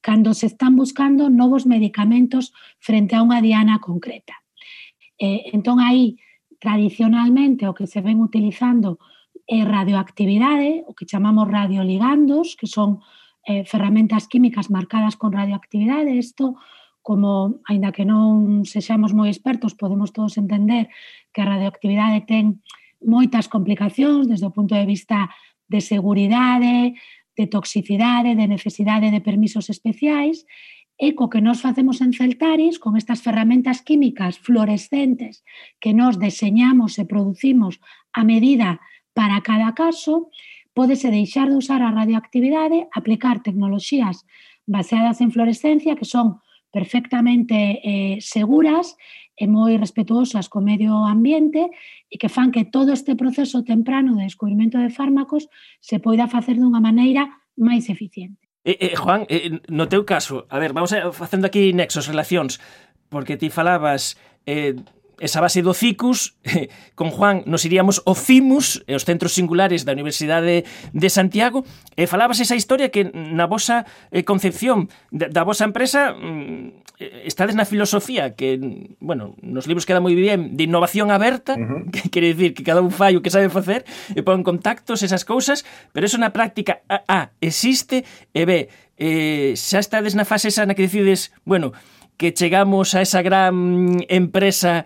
[0.01, 4.39] cando se están buscando novos medicamentos frente a unha diana concreta.
[5.19, 6.19] Eh, entón, aí,
[6.63, 9.03] tradicionalmente, o que se ven utilizando
[9.47, 13.03] é radioactividade, o que chamamos radioligandos, que son
[13.43, 16.15] eh, ferramentas químicas marcadas con radioactividade.
[16.15, 16.55] Isto,
[17.03, 20.87] como, aínda que non sexamos moi expertos, podemos todos entender
[21.35, 22.63] que a radioactividade ten
[23.03, 25.27] moitas complicacións desde o punto de vista
[25.67, 26.95] de seguridade,
[27.37, 30.45] de toxicidade, de necesidade de permisos especiais,
[31.03, 35.43] e co que nós facemos en Celtaris con estas ferramentas químicas fluorescentes
[35.83, 37.83] que nós deseñamos e producimos
[38.15, 38.79] a medida
[39.11, 40.31] para cada caso,
[40.73, 44.25] podese deixar de usar a radioactividade, aplicar tecnoloxías
[44.65, 46.39] baseadas en fluorescencia que son
[46.71, 48.97] perfectamente eh, seguras
[49.37, 51.73] e moi respetuosas co medio ambiente
[52.13, 55.49] e que fan que todo este proceso temprano de descubrimento de fármacos
[55.81, 58.49] se poida facer dunha maneira máis eficiente.
[58.65, 62.63] Eh, eh, Juan, eh, no teu caso, a ver, vamos a, facendo aquí nexos, relacións,
[63.11, 64.15] porque ti falabas
[64.47, 64.79] eh,
[65.23, 66.35] esa base do CICUS,
[66.99, 71.63] con Juan nos iríamos ao CIMUS, os centros singulares da Universidade de Santiago,
[71.95, 76.83] e falabas esa historia que na vosa eh, concepción da vosa empresa mm,
[77.23, 78.59] estades na filosofía que,
[78.99, 81.83] bueno, nos libros queda moi bien de innovación aberta, uh -huh.
[81.95, 83.87] que quere dicir que cada un fai o que sabe facer
[84.19, 85.63] e pon contactos esas cousas,
[85.95, 88.03] pero eso na práctica A, a existe
[88.35, 88.67] e B,
[88.99, 91.71] eh, xa estades na fase esa na que decides, bueno,
[92.17, 94.85] que chegamos a esa gran mm, empresa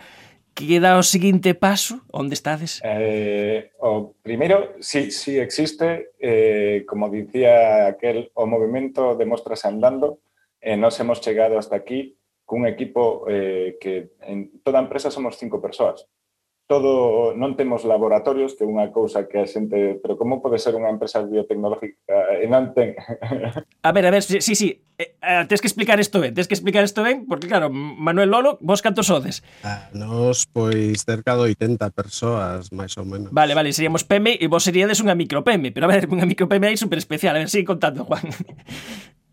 [0.57, 2.01] que dá o seguinte paso?
[2.09, 2.81] Onde estades?
[2.81, 10.25] Eh, o primeiro, sí, sí existe, eh, como dicía aquel, o movimento demostrase andando,
[10.57, 12.17] e eh, nos hemos chegado hasta aquí
[12.49, 16.09] cun equipo eh, que en toda empresa somos cinco persoas
[16.67, 20.75] todo non temos laboratorios, que é unha cousa que a xente, pero como pode ser
[20.75, 22.99] unha empresa biotecnológica e non ten
[23.87, 26.59] A ver, a ver, sí, sí, eh, eh, tens que explicar isto ben, tens que
[26.59, 29.47] explicar isto ben, porque claro, Manuel Lolo, vos cantos sodes?
[29.63, 33.31] Ah, nos pois cerca de 80 persoas, máis ou menos.
[33.31, 36.75] Vale, vale, seríamos PEME e vos seríades unha micropeme, pero a ver, unha micropeme aí
[36.75, 38.27] super especial, a ver, sigue contando, Juan.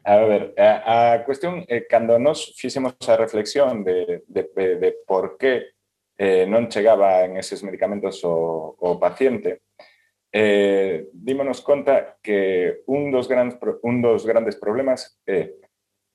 [0.05, 4.89] A ver, a, a cuestión, eh, cando nos fixemos a reflexión de, de, de, de
[5.07, 5.72] por que
[6.23, 9.67] eh, non chegaba en eses medicamentos o, o paciente.
[10.31, 15.59] Eh, dímonos conta que un dos, gran, un dos grandes problemas é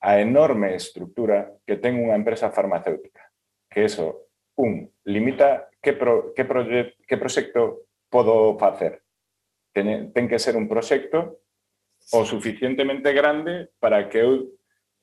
[0.00, 3.28] a enorme estructura que ten unha empresa farmacéutica,
[3.68, 9.04] que eso, un, limita que, pro, que, proye, que proxecto podo facer.
[9.76, 11.44] Ten, ten que ser un proxecto
[12.16, 14.56] o suficientemente grande para que eu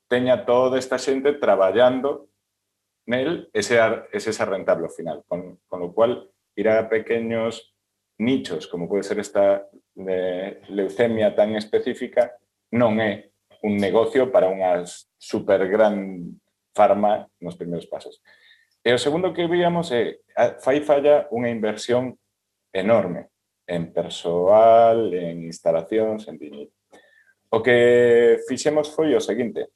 [0.10, 2.34] teña toda esta xente traballando
[3.06, 3.78] nel ese,
[4.12, 7.76] ese xa rentable final, con, con lo cual irá a pequeños
[8.18, 12.34] nichos, como pode ser esta de leucemia tan específica,
[12.72, 13.32] non é
[13.64, 14.84] un negocio para unha
[15.18, 16.38] super gran
[16.76, 18.22] farma nos primeiros pasos.
[18.86, 20.22] E segundo que víamos é,
[20.62, 22.18] fai falla unha inversión
[22.70, 23.34] enorme
[23.66, 26.72] en persoal, en instalacións, en dinero.
[27.50, 29.74] O que fixemos foi o seguinte,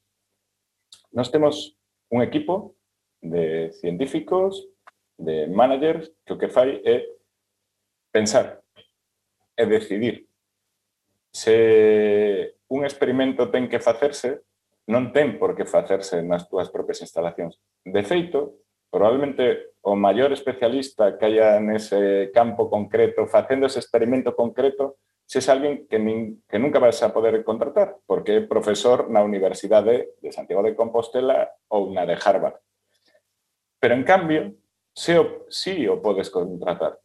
[1.10, 1.74] nós temos
[2.14, 2.79] un equipo
[3.22, 4.68] de científicos,
[5.18, 7.04] de managers, que o que fai é
[8.12, 8.62] pensar,
[9.56, 10.28] é decidir.
[11.32, 14.46] Se un experimento ten que facerse,
[14.88, 17.60] non ten por que facerse nas túas propias instalacións.
[17.86, 24.98] De feito, probablemente o maior especialista que haya nese campo concreto, facendo ese experimento concreto,
[25.30, 29.22] se é alguén que, nin, que nunca vas a poder contratar, porque é profesor na
[29.22, 32.58] Universidade de Santiago de Compostela ou na de Harvard.
[33.80, 34.56] Pero en cambio,
[34.94, 37.00] sí o, sí o podes contratar.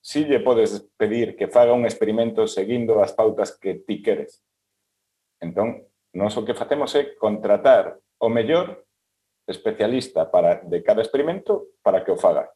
[0.00, 4.44] Sí lle podes pedir que faga un experimento seguindo as pautas que ti queres.
[5.40, 8.84] Entón, nós o que facemos é contratar o mellor
[9.48, 12.52] especialista para de cada experimento para que o faga.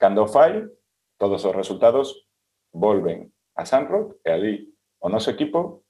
[0.00, 0.68] Cando o fai,
[1.16, 2.28] todos os resultados
[2.72, 4.54] volven a Sunrock e ali
[5.00, 5.84] o noso equipo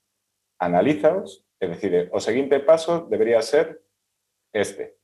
[0.59, 3.83] analízaos e decide o seguinte paso debería ser
[4.53, 4.99] este.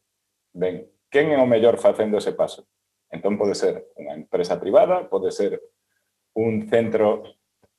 [0.52, 2.64] Ben, quen é o mellor facendo ese paso?
[3.12, 5.60] Entón pode ser unha empresa privada, pode ser
[6.36, 7.24] un centro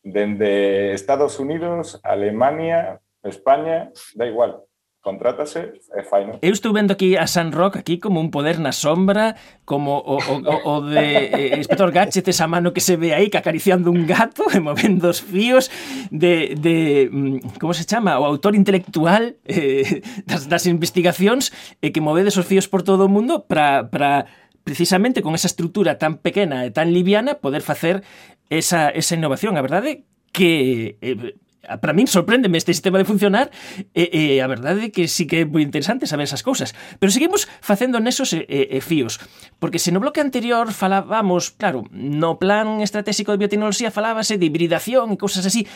[0.01, 4.68] dende Estados Unidos, Alemania, España, da igual
[5.01, 6.43] contrátase e fai, non?
[6.43, 10.19] Eu estou vendo aquí a San Rock aquí como un poder na sombra, como o,
[10.19, 13.91] o, o, o de eh, Inspector Gadget esa mano que se ve aí que acariciando
[13.91, 15.71] un gato e movendo os fíos
[16.11, 18.19] de, de mm, como se chama?
[18.19, 23.07] O autor intelectual eh, das, das investigacións e eh, que movedes os fíos por todo
[23.07, 24.27] o mundo para
[24.67, 28.03] precisamente con esa estrutura tan pequena e tan liviana poder facer
[28.51, 29.55] esa, esa innovación.
[29.55, 30.03] A verdade
[30.35, 31.39] que eh,
[31.77, 33.53] para min sorpréndeme este sistema de funcionar
[33.93, 36.73] e, e a verdade é que sí que é moi interesante saber esas cousas.
[36.97, 39.21] Pero seguimos facendo nesos e, e, e fíos,
[39.61, 45.13] porque se no bloque anterior falábamos, claro, no plan estratégico de biotecnoloxía falábase de hibridación
[45.13, 45.69] e cousas así,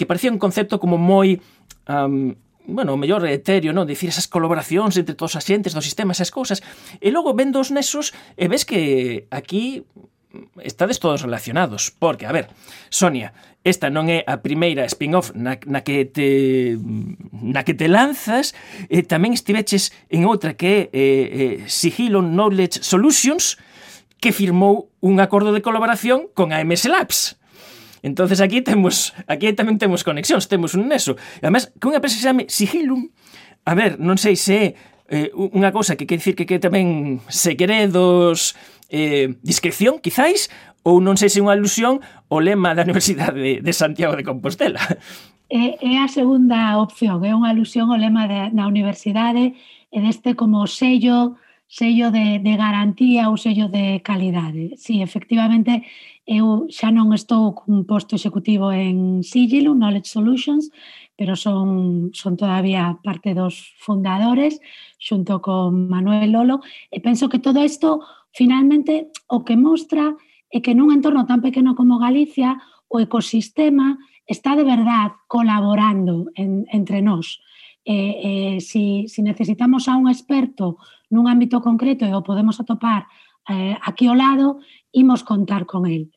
[0.00, 1.38] que parecía un concepto como moi
[1.86, 2.32] um,
[2.64, 3.84] bueno, o mellor etéreo, non?
[3.84, 6.64] Dicir esas colaboracións entre todos os axentes do sistema, esas cousas.
[6.96, 9.84] E logo vendo os nesos e ves que aquí
[10.62, 12.48] estades todos relacionados, porque, a ver,
[12.90, 13.32] Sonia,
[13.64, 16.76] esta non é a primeira spin-off na, na que te
[17.32, 18.52] na que te lanzas,
[18.92, 23.56] e tamén estiveches en outra que é eh, eh, Sigilo Knowledge Solutions,
[24.20, 27.40] que firmou un acordo de colaboración con AMS Labs.
[28.04, 31.16] Entonces aquí temos aquí tamén temos conexións, temos un nexo.
[31.40, 33.08] E además, que unha empresa se chame Sigilum,
[33.64, 34.68] a ver, non sei se é
[35.08, 38.56] eh, unha cousa que quer dicir que, que tamén segredos,
[38.88, 40.48] eh, discreción, quizáis,
[40.84, 44.80] ou non sei se unha alusión o lema da Universidade de, de Santiago de Compostela.
[45.48, 49.56] É, é a segunda opción, é unha alusión ao lema de, da universidade
[49.92, 51.36] e deste como sello
[51.66, 54.76] sello de, de garantía ou sello de calidade.
[54.76, 55.82] Si, sí, efectivamente,
[56.26, 60.70] eu xa non estou cun posto executivo en Sigilum, Knowledge Solutions,
[61.16, 64.60] pero son, son todavía parte dos fundadores,
[64.98, 66.60] xunto con Manuel Lolo,
[66.90, 68.02] e penso que todo isto
[68.34, 70.18] finalmente o que mostra
[70.50, 72.58] é que nun entorno tan pequeno como Galicia
[72.90, 77.42] o ecosistema está de verdad colaborando en, entre nós.
[77.84, 80.80] Eh, eh, si, si necesitamos a un experto
[81.12, 83.06] nun ámbito concreto e o podemos atopar
[83.50, 86.08] eh, aquí ao lado, imos contar con el.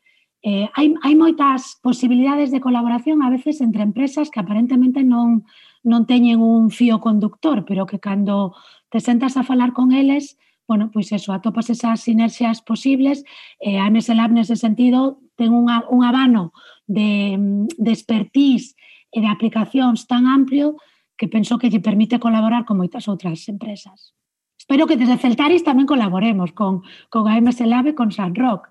[0.45, 5.49] Eh, hai, hai moitas posibilidades de colaboración a veces entre empresas que aparentemente non,
[5.81, 8.53] non teñen un fío conductor, pero que cando
[8.93, 13.23] te sentas a falar con eles, bueno, pois eso, atopas esas sinerxias posibles.
[13.59, 16.53] Eh, a MS Lab nese sentido ten unha, un abano
[16.85, 18.75] de, de expertise
[19.09, 20.77] e de aplicacións tan amplio
[21.17, 24.13] que penso que lle permite colaborar con moitas outras empresas.
[24.59, 28.67] Espero que desde Celtaris tamén colaboremos con, con a MS Lab e con San Rock.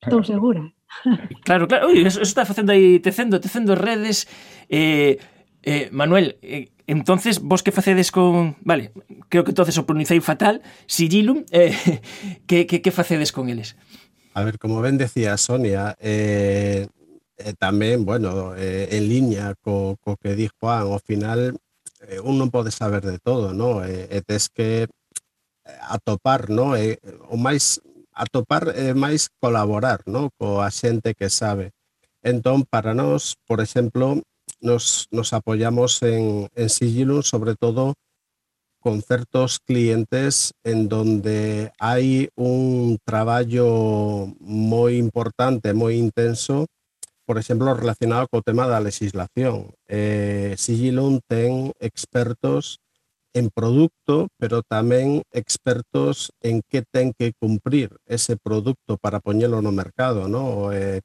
[0.00, 0.64] Estou segura.
[1.44, 4.28] Claro, claro, Ui, eso, eso está facendo aí tecendo, tecendo redes
[4.68, 5.18] eh,
[5.62, 8.56] eh, Manuel, eh, entonces vos que facedes con...
[8.62, 8.92] Vale,
[9.28, 11.74] creo que entonces o pronunciei fatal Sigilum, eh,
[12.48, 13.76] que, que, que facedes con eles?
[14.34, 16.86] A ver, como ben decía Sonia, eh,
[17.36, 21.58] eh, tamén, bueno, eh, en liña co, co que di Juan, ao final
[22.06, 23.82] eh, un non pode saber de todo, no?
[23.82, 24.88] Eh, e, eh, tes que eh,
[25.90, 26.78] atopar, no?
[26.78, 27.82] E, eh, o máis
[28.20, 30.28] atopar é eh, máis colaborar no?
[30.36, 31.72] coa xente que sabe.
[32.20, 34.20] Entón, para nós, por exemplo,
[34.60, 37.94] nos, nos apoyamos en, en Sigilum, sobre todo
[38.80, 43.68] con certos clientes en donde hai un traballo
[44.40, 46.64] moi importante, moi intenso,
[47.28, 49.76] por exemplo, relacionado co tema da legislación.
[49.88, 52.80] Eh, Sigilum ten expertos
[53.34, 59.70] en produto, pero tamén expertos en que ten que cumprir ese produto para poñelo no
[59.70, 60.72] mercado, no?
[60.74, 61.00] Eh,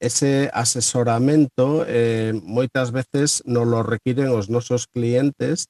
[0.00, 5.68] ese asesoramento eh, moitas veces non lo requiren os nosos clientes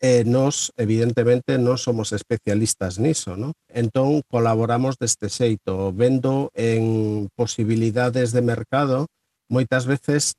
[0.00, 3.56] e eh, nos, evidentemente, non somos especialistas niso, ¿no?
[3.72, 9.08] Entón, colaboramos deste xeito, vendo en posibilidades de mercado,
[9.48, 10.36] moitas veces,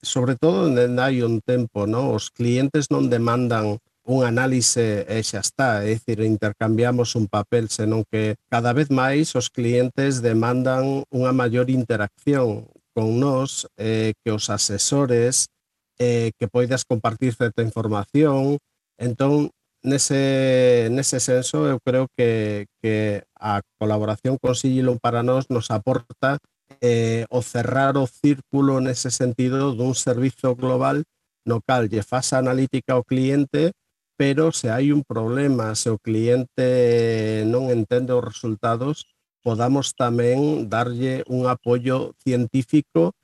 [0.00, 2.16] sobre todo onde hai un tempo, ¿no?
[2.16, 8.06] Os clientes non demandan un análise e xa está, é dicir, intercambiamos un papel, senón
[8.06, 14.46] que cada vez máis os clientes demandan unha maior interacción con nós, eh, que os
[14.46, 15.50] asesores,
[15.98, 18.62] eh, que poidas compartir certa información,
[18.94, 19.50] entón,
[19.82, 26.38] nese, nese senso, eu creo que, que a colaboración con Sigilum para nós nos aporta
[26.80, 31.02] eh, o cerrar o círculo nese sentido dun servizo global
[31.46, 33.70] no cal lle faz analítica ao cliente
[34.16, 39.04] pero se hai un problema, se o cliente non entende os resultados,
[39.44, 43.14] podamos tamén darlle un apoio científico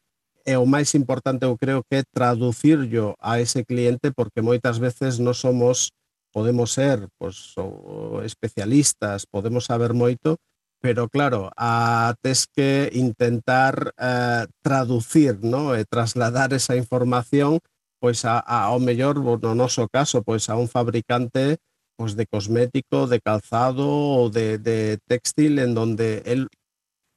[0.45, 5.19] e o máis importante eu creo que é traducirlo a ese cliente porque moitas veces
[5.19, 5.91] non somos
[6.33, 7.55] podemos ser pois,
[8.25, 10.41] especialistas, podemos saber moito,
[10.81, 15.77] pero claro, a, tes que intentar eh, traducir ¿no?
[15.77, 17.61] e trasladar esa información
[18.03, 21.63] pois a, a, ao mellor no noso caso, pois a un fabricante
[21.95, 26.51] pois de cosmético, de calzado ou de, de textil en donde el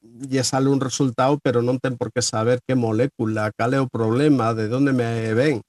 [0.06, 3.90] lle sale un resultado, pero non ten por que saber que molécula, cal é o
[3.90, 5.66] problema, de onde me ven.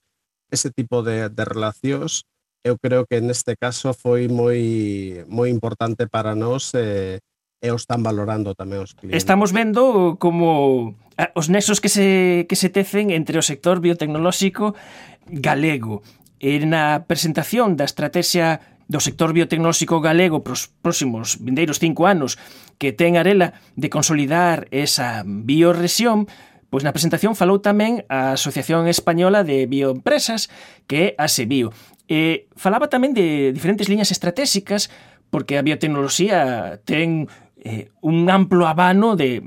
[0.54, 2.22] Ese tipo de, de relacións,
[2.62, 7.18] eu creo que neste caso foi moi moi importante para nós eh,
[7.58, 9.18] e os están valorando tamén os clientes.
[9.18, 14.78] Estamos vendo como Ah, os nexos que se, que se tecen entre o sector biotecnolóxico
[15.26, 16.06] galego.
[16.38, 22.38] E na presentación da estrategia do sector biotecnolóxico galego pros próximos vindeiros cinco anos
[22.78, 26.30] que ten Arela de consolidar esa biorrexión,
[26.70, 30.54] pois na presentación falou tamén a Asociación Española de Bioempresas,
[30.86, 31.74] que é a SEBIO.
[32.06, 34.94] E falaba tamén de diferentes liñas estratégicas,
[35.34, 37.26] porque a biotecnoloxía ten
[37.58, 39.42] eh, un amplo abano de,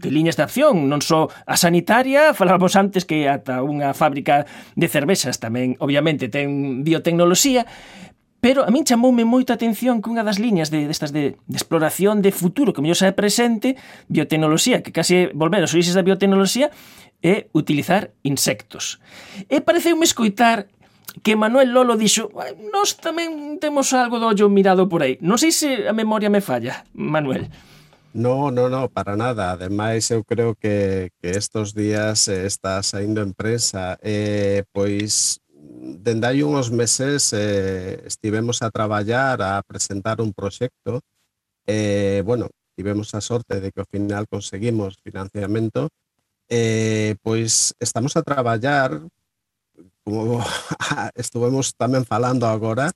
[0.00, 4.88] de liñas de acción, non só a sanitaria, falábamos antes que ata unha fábrica de
[4.88, 7.68] cervexas tamén, obviamente, ten biotecnoloxía,
[8.40, 12.24] Pero a min chamoume moita atención que unha das liñas de, destas de, de exploración
[12.24, 13.76] de futuro, que mellor xa é presente,
[14.08, 16.72] biotecnoloxía, que case volver aos orixes da biotecnoloxía,
[17.20, 18.96] é utilizar insectos.
[19.52, 20.72] E pareceu-me escoitar
[21.20, 22.32] que Manuel Lolo dixo
[22.72, 25.20] nós tamén temos algo do ollo mirado por aí.
[25.20, 27.52] Non sei se a memoria me falla, Manuel.
[28.12, 29.52] No, no, no, para nada.
[29.52, 33.98] Ademais, eu creo que, que estos días eh, está saindo en prensa.
[34.02, 41.00] Eh, pois, dende hai unhos meses eh, estivemos a traballar, a presentar un proxecto.
[41.66, 45.88] Eh, bueno, tivemos a sorte de que ao final conseguimos financiamento.
[46.50, 49.06] Eh, pois estamos a traballar,
[50.02, 50.42] como
[51.14, 52.90] estuvemos tamén falando agora,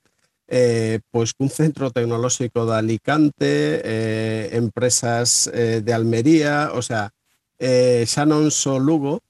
[0.49, 7.11] eh, pois cun centro tecnolóxico de Alicante, eh, empresas eh, de Almería, o sea,
[7.59, 9.25] eh, xa non só Lugo,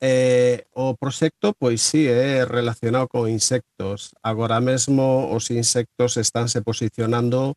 [0.00, 4.16] eh, o proxecto pois sí é eh, relacionado con insectos.
[4.22, 7.54] Agora mesmo os insectos estánse posicionando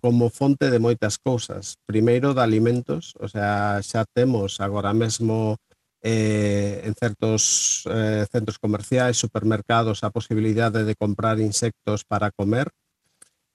[0.00, 1.80] como fonte de moitas cousas.
[1.88, 5.56] Primeiro de alimentos, o sea, xa temos agora mesmo
[6.02, 12.68] eh, en certos eh, centros comerciais, supermercados, a posibilidade de comprar insectos para comer,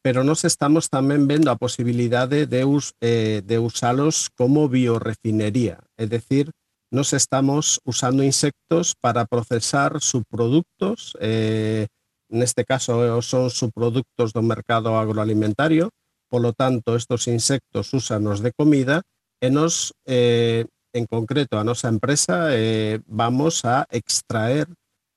[0.01, 6.09] pero nos estamos tamén vendo a posibilidade de, us, eh, de usalos como biorefinería, é
[6.09, 6.49] dicir,
[6.91, 11.87] nos estamos usando insectos para procesar subproductos, eh,
[12.27, 15.93] neste caso eh, son subproductos do mercado agroalimentario,
[16.27, 19.03] polo tanto, estos insectos usanos de comida
[19.39, 24.67] e nos eh, en concreto a nosa empresa eh, vamos a extraer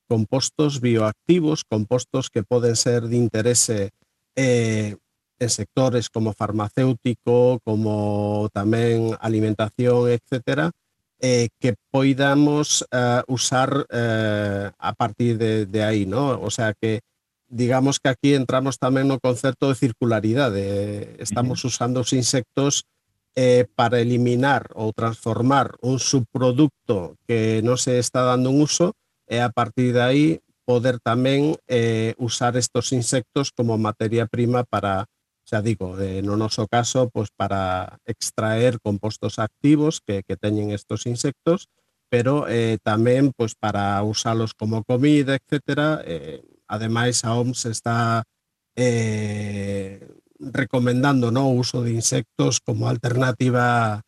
[0.08, 3.90] compostos bioactivos, compostos que poden ser de interese
[4.36, 4.96] eh,
[5.38, 10.70] en sectores como farmacéutico, como tamén alimentación, etc.,
[11.18, 16.38] eh, que poidamos uh, usar a partir de, de aí, ¿no?
[16.38, 17.00] O sea que
[17.48, 21.16] digamos que aquí entramos tamén no concepto de circularidade.
[21.22, 21.70] Estamos uh -huh.
[21.70, 22.84] usando os insectos
[23.34, 28.94] eh, para eliminar ou transformar un subproducto que non se está dando un uso
[29.26, 30.26] e a partir de aí
[30.64, 35.06] poder tamén eh, usar estos insectos como materia prima para,
[35.44, 41.04] xa digo, eh, no noso caso, pois para extraer compostos activos que, que teñen estos
[41.04, 41.68] insectos,
[42.08, 46.00] pero eh, tamén pois para usalos como comida, etc.
[46.06, 48.24] Eh, ademais, a OMS está
[48.76, 50.00] eh,
[50.52, 51.48] recomendando ¿no?
[51.48, 54.02] uso de insectos como alternativa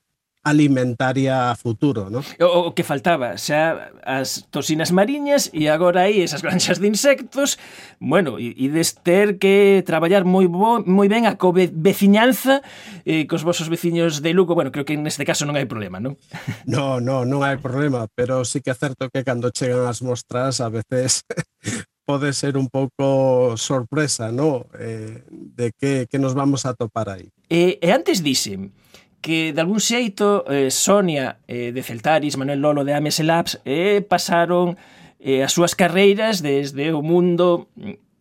[0.47, 2.23] alimentaria a futuro, ¿no?
[2.39, 7.59] O, o que faltaba, xa as toxinas mariñas e agora aí esas granxas de insectos,
[7.99, 12.63] bueno, e, e des ter que traballar moi bo, moi ben a co veciñanza
[13.03, 16.15] eh, cos vosos veciños de Lugo, bueno, creo que neste caso non hai problema, non?
[16.71, 20.63] No, no, non hai problema, pero sí que é certo que cando chegan as mostras
[20.63, 21.27] a veces
[22.07, 24.71] pode ser un pouco sorpresa, ¿no?
[24.79, 27.35] Eh, de que, que nos vamos a topar aí.
[27.51, 28.71] E, eh, e antes dixen
[29.19, 34.07] que de algún xeito eh, Sonia eh, de Celtaris, Manuel Lolo de Ames Labs eh,
[34.07, 34.79] pasaron
[35.19, 37.67] eh, as súas carreiras desde o mundo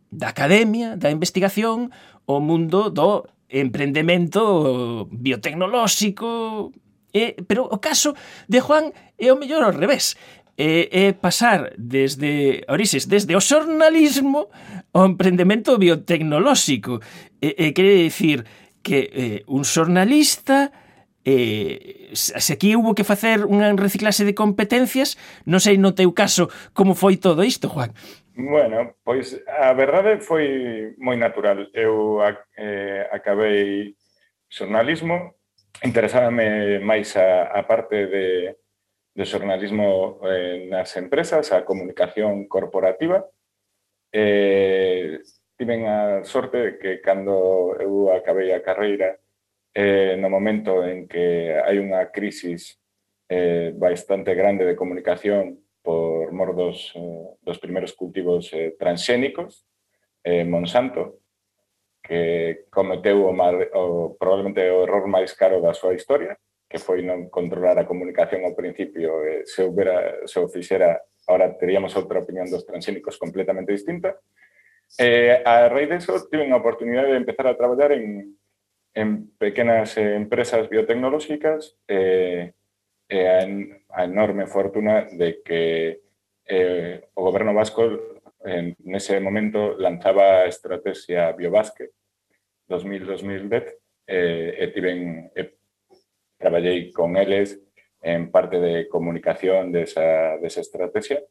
[0.09, 1.93] da academia, da investigación,
[2.25, 6.73] o mundo do emprendemento biotecnolóxico,
[7.15, 8.11] Eh, pero o caso
[8.51, 10.19] de Juan é o mellor ao revés
[10.57, 14.47] é, é pasar desde orixes, desde o xornalismo
[14.93, 16.99] ao emprendemento biotecnolóxico.
[17.41, 18.47] E, e quere dicir
[18.81, 20.71] que eh, un xornalista
[21.25, 26.47] eh, se aquí hubo que facer unha reciclase de competencias, non sei no teu caso
[26.71, 27.91] como foi todo isto, Juan.
[28.35, 31.67] Bueno, pois a verdade foi moi natural.
[31.73, 32.21] Eu
[32.55, 33.95] eh, acabei
[34.47, 35.35] xornalismo,
[35.83, 38.25] interesábame máis a, a parte de,
[39.15, 43.23] de xornalismo eh, nas empresas, a comunicación corporativa.
[44.11, 45.23] Eh,
[45.55, 49.15] tiven a sorte de que cando eu acabei a carreira,
[49.71, 52.75] eh, no momento en que hai unha crisis
[53.31, 59.63] eh, bastante grande de comunicación por mor dos, eh, dos primeiros cultivos eh, transxénicos,
[60.27, 61.23] eh, Monsanto,
[62.03, 66.35] que cometeu o, mal, o probablemente o error máis caro da súa historia,
[66.75, 71.55] que foi non controlar a comunicación ao principio, eh, se, houbera, se o fixera, ahora
[71.55, 74.19] teríamos outra opinión dos transxénicos completamente distinta.
[74.99, 78.35] Eh, a raíz de eso, tive unha oportunidade de empezar a traballar en,
[78.91, 82.51] en pequenas eh, empresas biotecnológicas eh,
[83.07, 83.47] e a,
[83.95, 86.03] a enorme fortuna de que
[86.43, 87.87] eh, o goberno vasco
[88.43, 91.95] en nese momento lanzaba a estrategia Biobasque
[92.67, 93.63] 2000-2010
[94.11, 95.55] eh, e tiven, e
[96.45, 97.57] traballei con eles
[98.05, 101.25] en parte de comunicación desa, desa estrategia.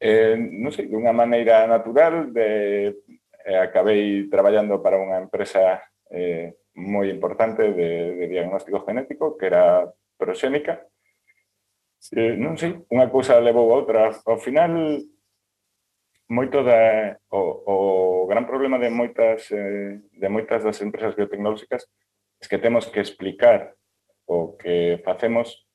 [0.00, 2.96] Eh, non sei, dunha maneira natural, de,
[3.44, 9.84] eh, acabei traballando para unha empresa eh, moi importante de, de diagnóstico genético, que era
[10.16, 10.80] Proxénica.
[12.16, 14.08] Eh, non sei, unha cousa levou a outra.
[14.24, 14.72] Ao final,
[16.32, 17.76] moito da, o, o
[18.32, 21.84] gran problema de moitas, eh, de moitas das empresas biotecnolóxicas
[22.40, 23.76] é que temos que explicar
[24.26, 25.66] o que facemos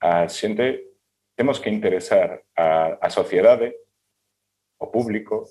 [0.00, 0.92] a xente
[1.36, 3.74] temos que interesar a, a sociedade,
[4.78, 5.48] o público,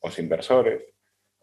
[0.00, 0.82] os inversores.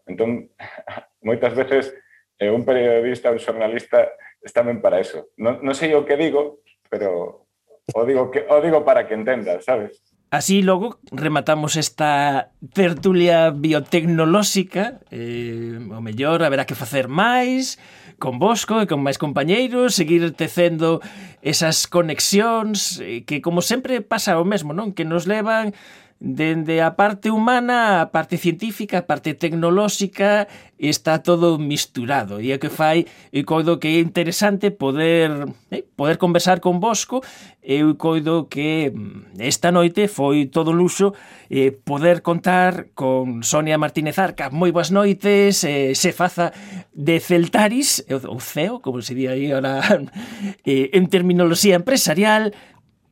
[0.06, 0.50] Entón,
[1.26, 1.94] moitas veces
[2.38, 4.08] eh, un periodista, un xornalista
[4.42, 5.30] estamen para eso.
[5.36, 7.46] Non, non sei o que digo, pero
[7.94, 10.02] o digo que o digo para que entendas, sabes?
[10.36, 17.80] Así logo rematamos esta tertulia biotecnolóxica eh, O mellor haberá que facer máis
[18.20, 21.00] con Bosco e con máis compañeiros Seguir tecendo
[21.40, 24.92] esas conexións eh, que como sempre pasa o mesmo, non?
[24.92, 25.72] Que nos levan
[26.18, 30.48] dende a parte humana a parte científica, a parte tecnolóxica,
[30.78, 32.40] está todo misturado.
[32.40, 37.20] E é que fai, eu coido que é interesante poder eh, poder conversar con Bosco,
[37.62, 41.12] eu coido que mm, esta noite foi todo luxo
[41.48, 44.48] eh, poder contar con Sonia Martínez Arca.
[44.48, 46.52] Moi boas noites, eh, se faza
[46.92, 49.80] de Celtaris, ou CEO, como se di aí ahora,
[50.64, 52.52] eh, en terminoloxía empresarial,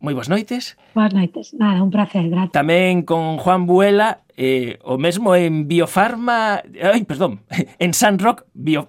[0.05, 0.77] moi boas noites.
[0.93, 2.53] Boas noites, nada, un placer, gracias.
[2.53, 7.41] Tamén con Juan Buela, eh, o mesmo en Biofarma, ai, perdón,
[7.81, 8.85] en Sunrock, Bio,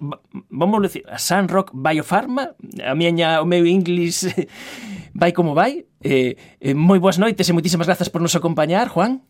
[0.51, 4.28] vamos a decir, Sunrock Biofarma, a miña, o meu inglés
[5.16, 5.88] vai como vai.
[6.03, 9.24] Eh, eh, moi boas noites e moitísimas grazas por nos acompañar, Juan.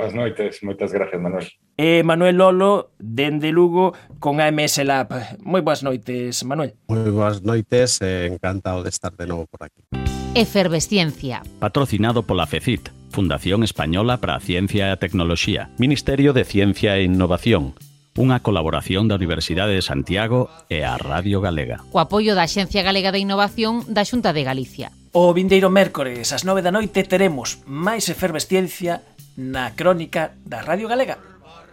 [0.00, 1.44] Boas noites, moitas gracias, Manuel.
[1.76, 5.12] E Manuel Lolo, dende Lugo, con AMS Lab.
[5.44, 6.72] Moi boas noites, Manuel.
[6.88, 9.84] Moi boas noites, encantado de estar de novo por aquí.
[10.32, 11.44] Efervesciencia.
[11.60, 17.04] Patrocinado pola FECIT, Fundación Española para a Ciencia e a Tecnoloxía, Ministerio de Ciencia e
[17.04, 17.76] Innovación,
[18.16, 21.84] unha colaboración da Universidade de Santiago e a Radio Galega.
[21.92, 24.96] Co apoio da Xencia Galega de Innovación da Xunta de Galicia.
[25.10, 29.02] O vindeiro mércores ás 9 da noite teremos máis efervesciencia
[29.40, 31.16] na crónica da Radio Galega.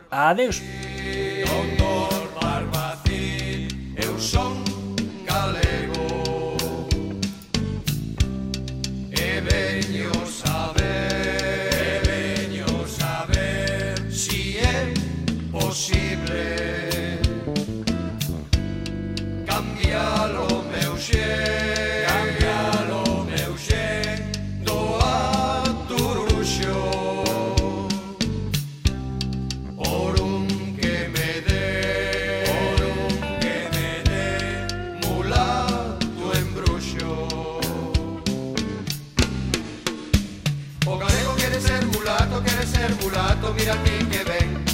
[0.10, 0.64] Adeus.
[1.44, 3.68] Doctor Barbacín,
[4.00, 4.64] eu son
[5.28, 6.08] galego
[9.12, 10.12] e veño
[43.38, 44.66] mulato, mira a ti que ven.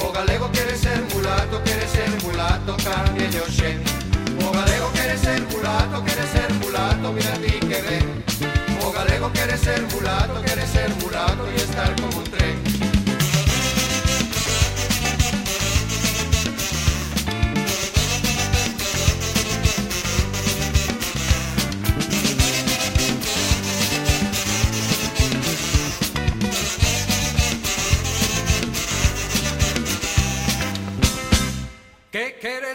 [0.00, 3.78] O galego quiere ser mulato, quiere ser mulato, cambie yo sé.
[4.44, 8.24] O galego quiere ser mulato, quiere ser mulato, mira a ti que ven.
[8.82, 12.57] O galego quiere ser mulato, quiere ser mulato y estar como un tren.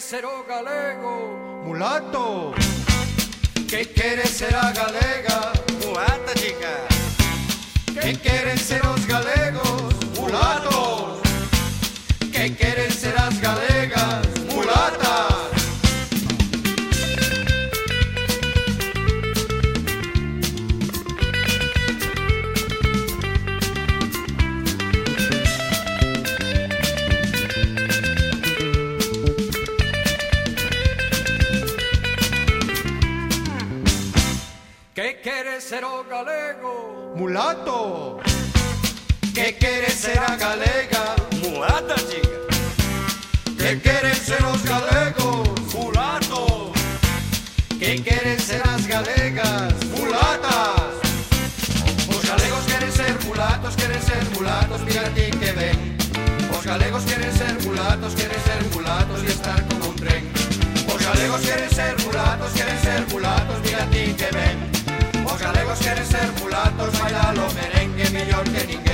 [0.04, 1.64] quieres ser oh galego?
[1.66, 2.54] Mulato.
[3.70, 5.54] ¿Qué quieres ser a galega?
[5.86, 8.01] Mulata, chica.
[8.01, 9.93] ¿Qué quieren ser los galegos?
[10.20, 11.22] Mulatos.
[12.32, 13.72] ¿Qué quieren ser las galegas?
[37.24, 38.19] Mulato.
[39.34, 41.15] Que quere ser a galega?
[41.41, 42.38] Mulata, chica.
[43.57, 45.74] Que queren ser os galegos?
[45.74, 46.74] Mulato.
[47.80, 49.74] Que queren ser as galegas?
[49.95, 50.95] Mulatas.
[52.09, 55.97] Os galegos queren ser mulatos, queren ser mulatos, mira ti que ven.
[56.51, 60.30] Os galegos queren ser mulatos, queren ser mulatos y estar como un tren.
[60.93, 64.82] Os galegos queren ser mulatos, queren ser mulatos, mira ti que ven
[65.54, 68.92] galegos quieren ser mulatos, bailalo merengue mejor que ninguém.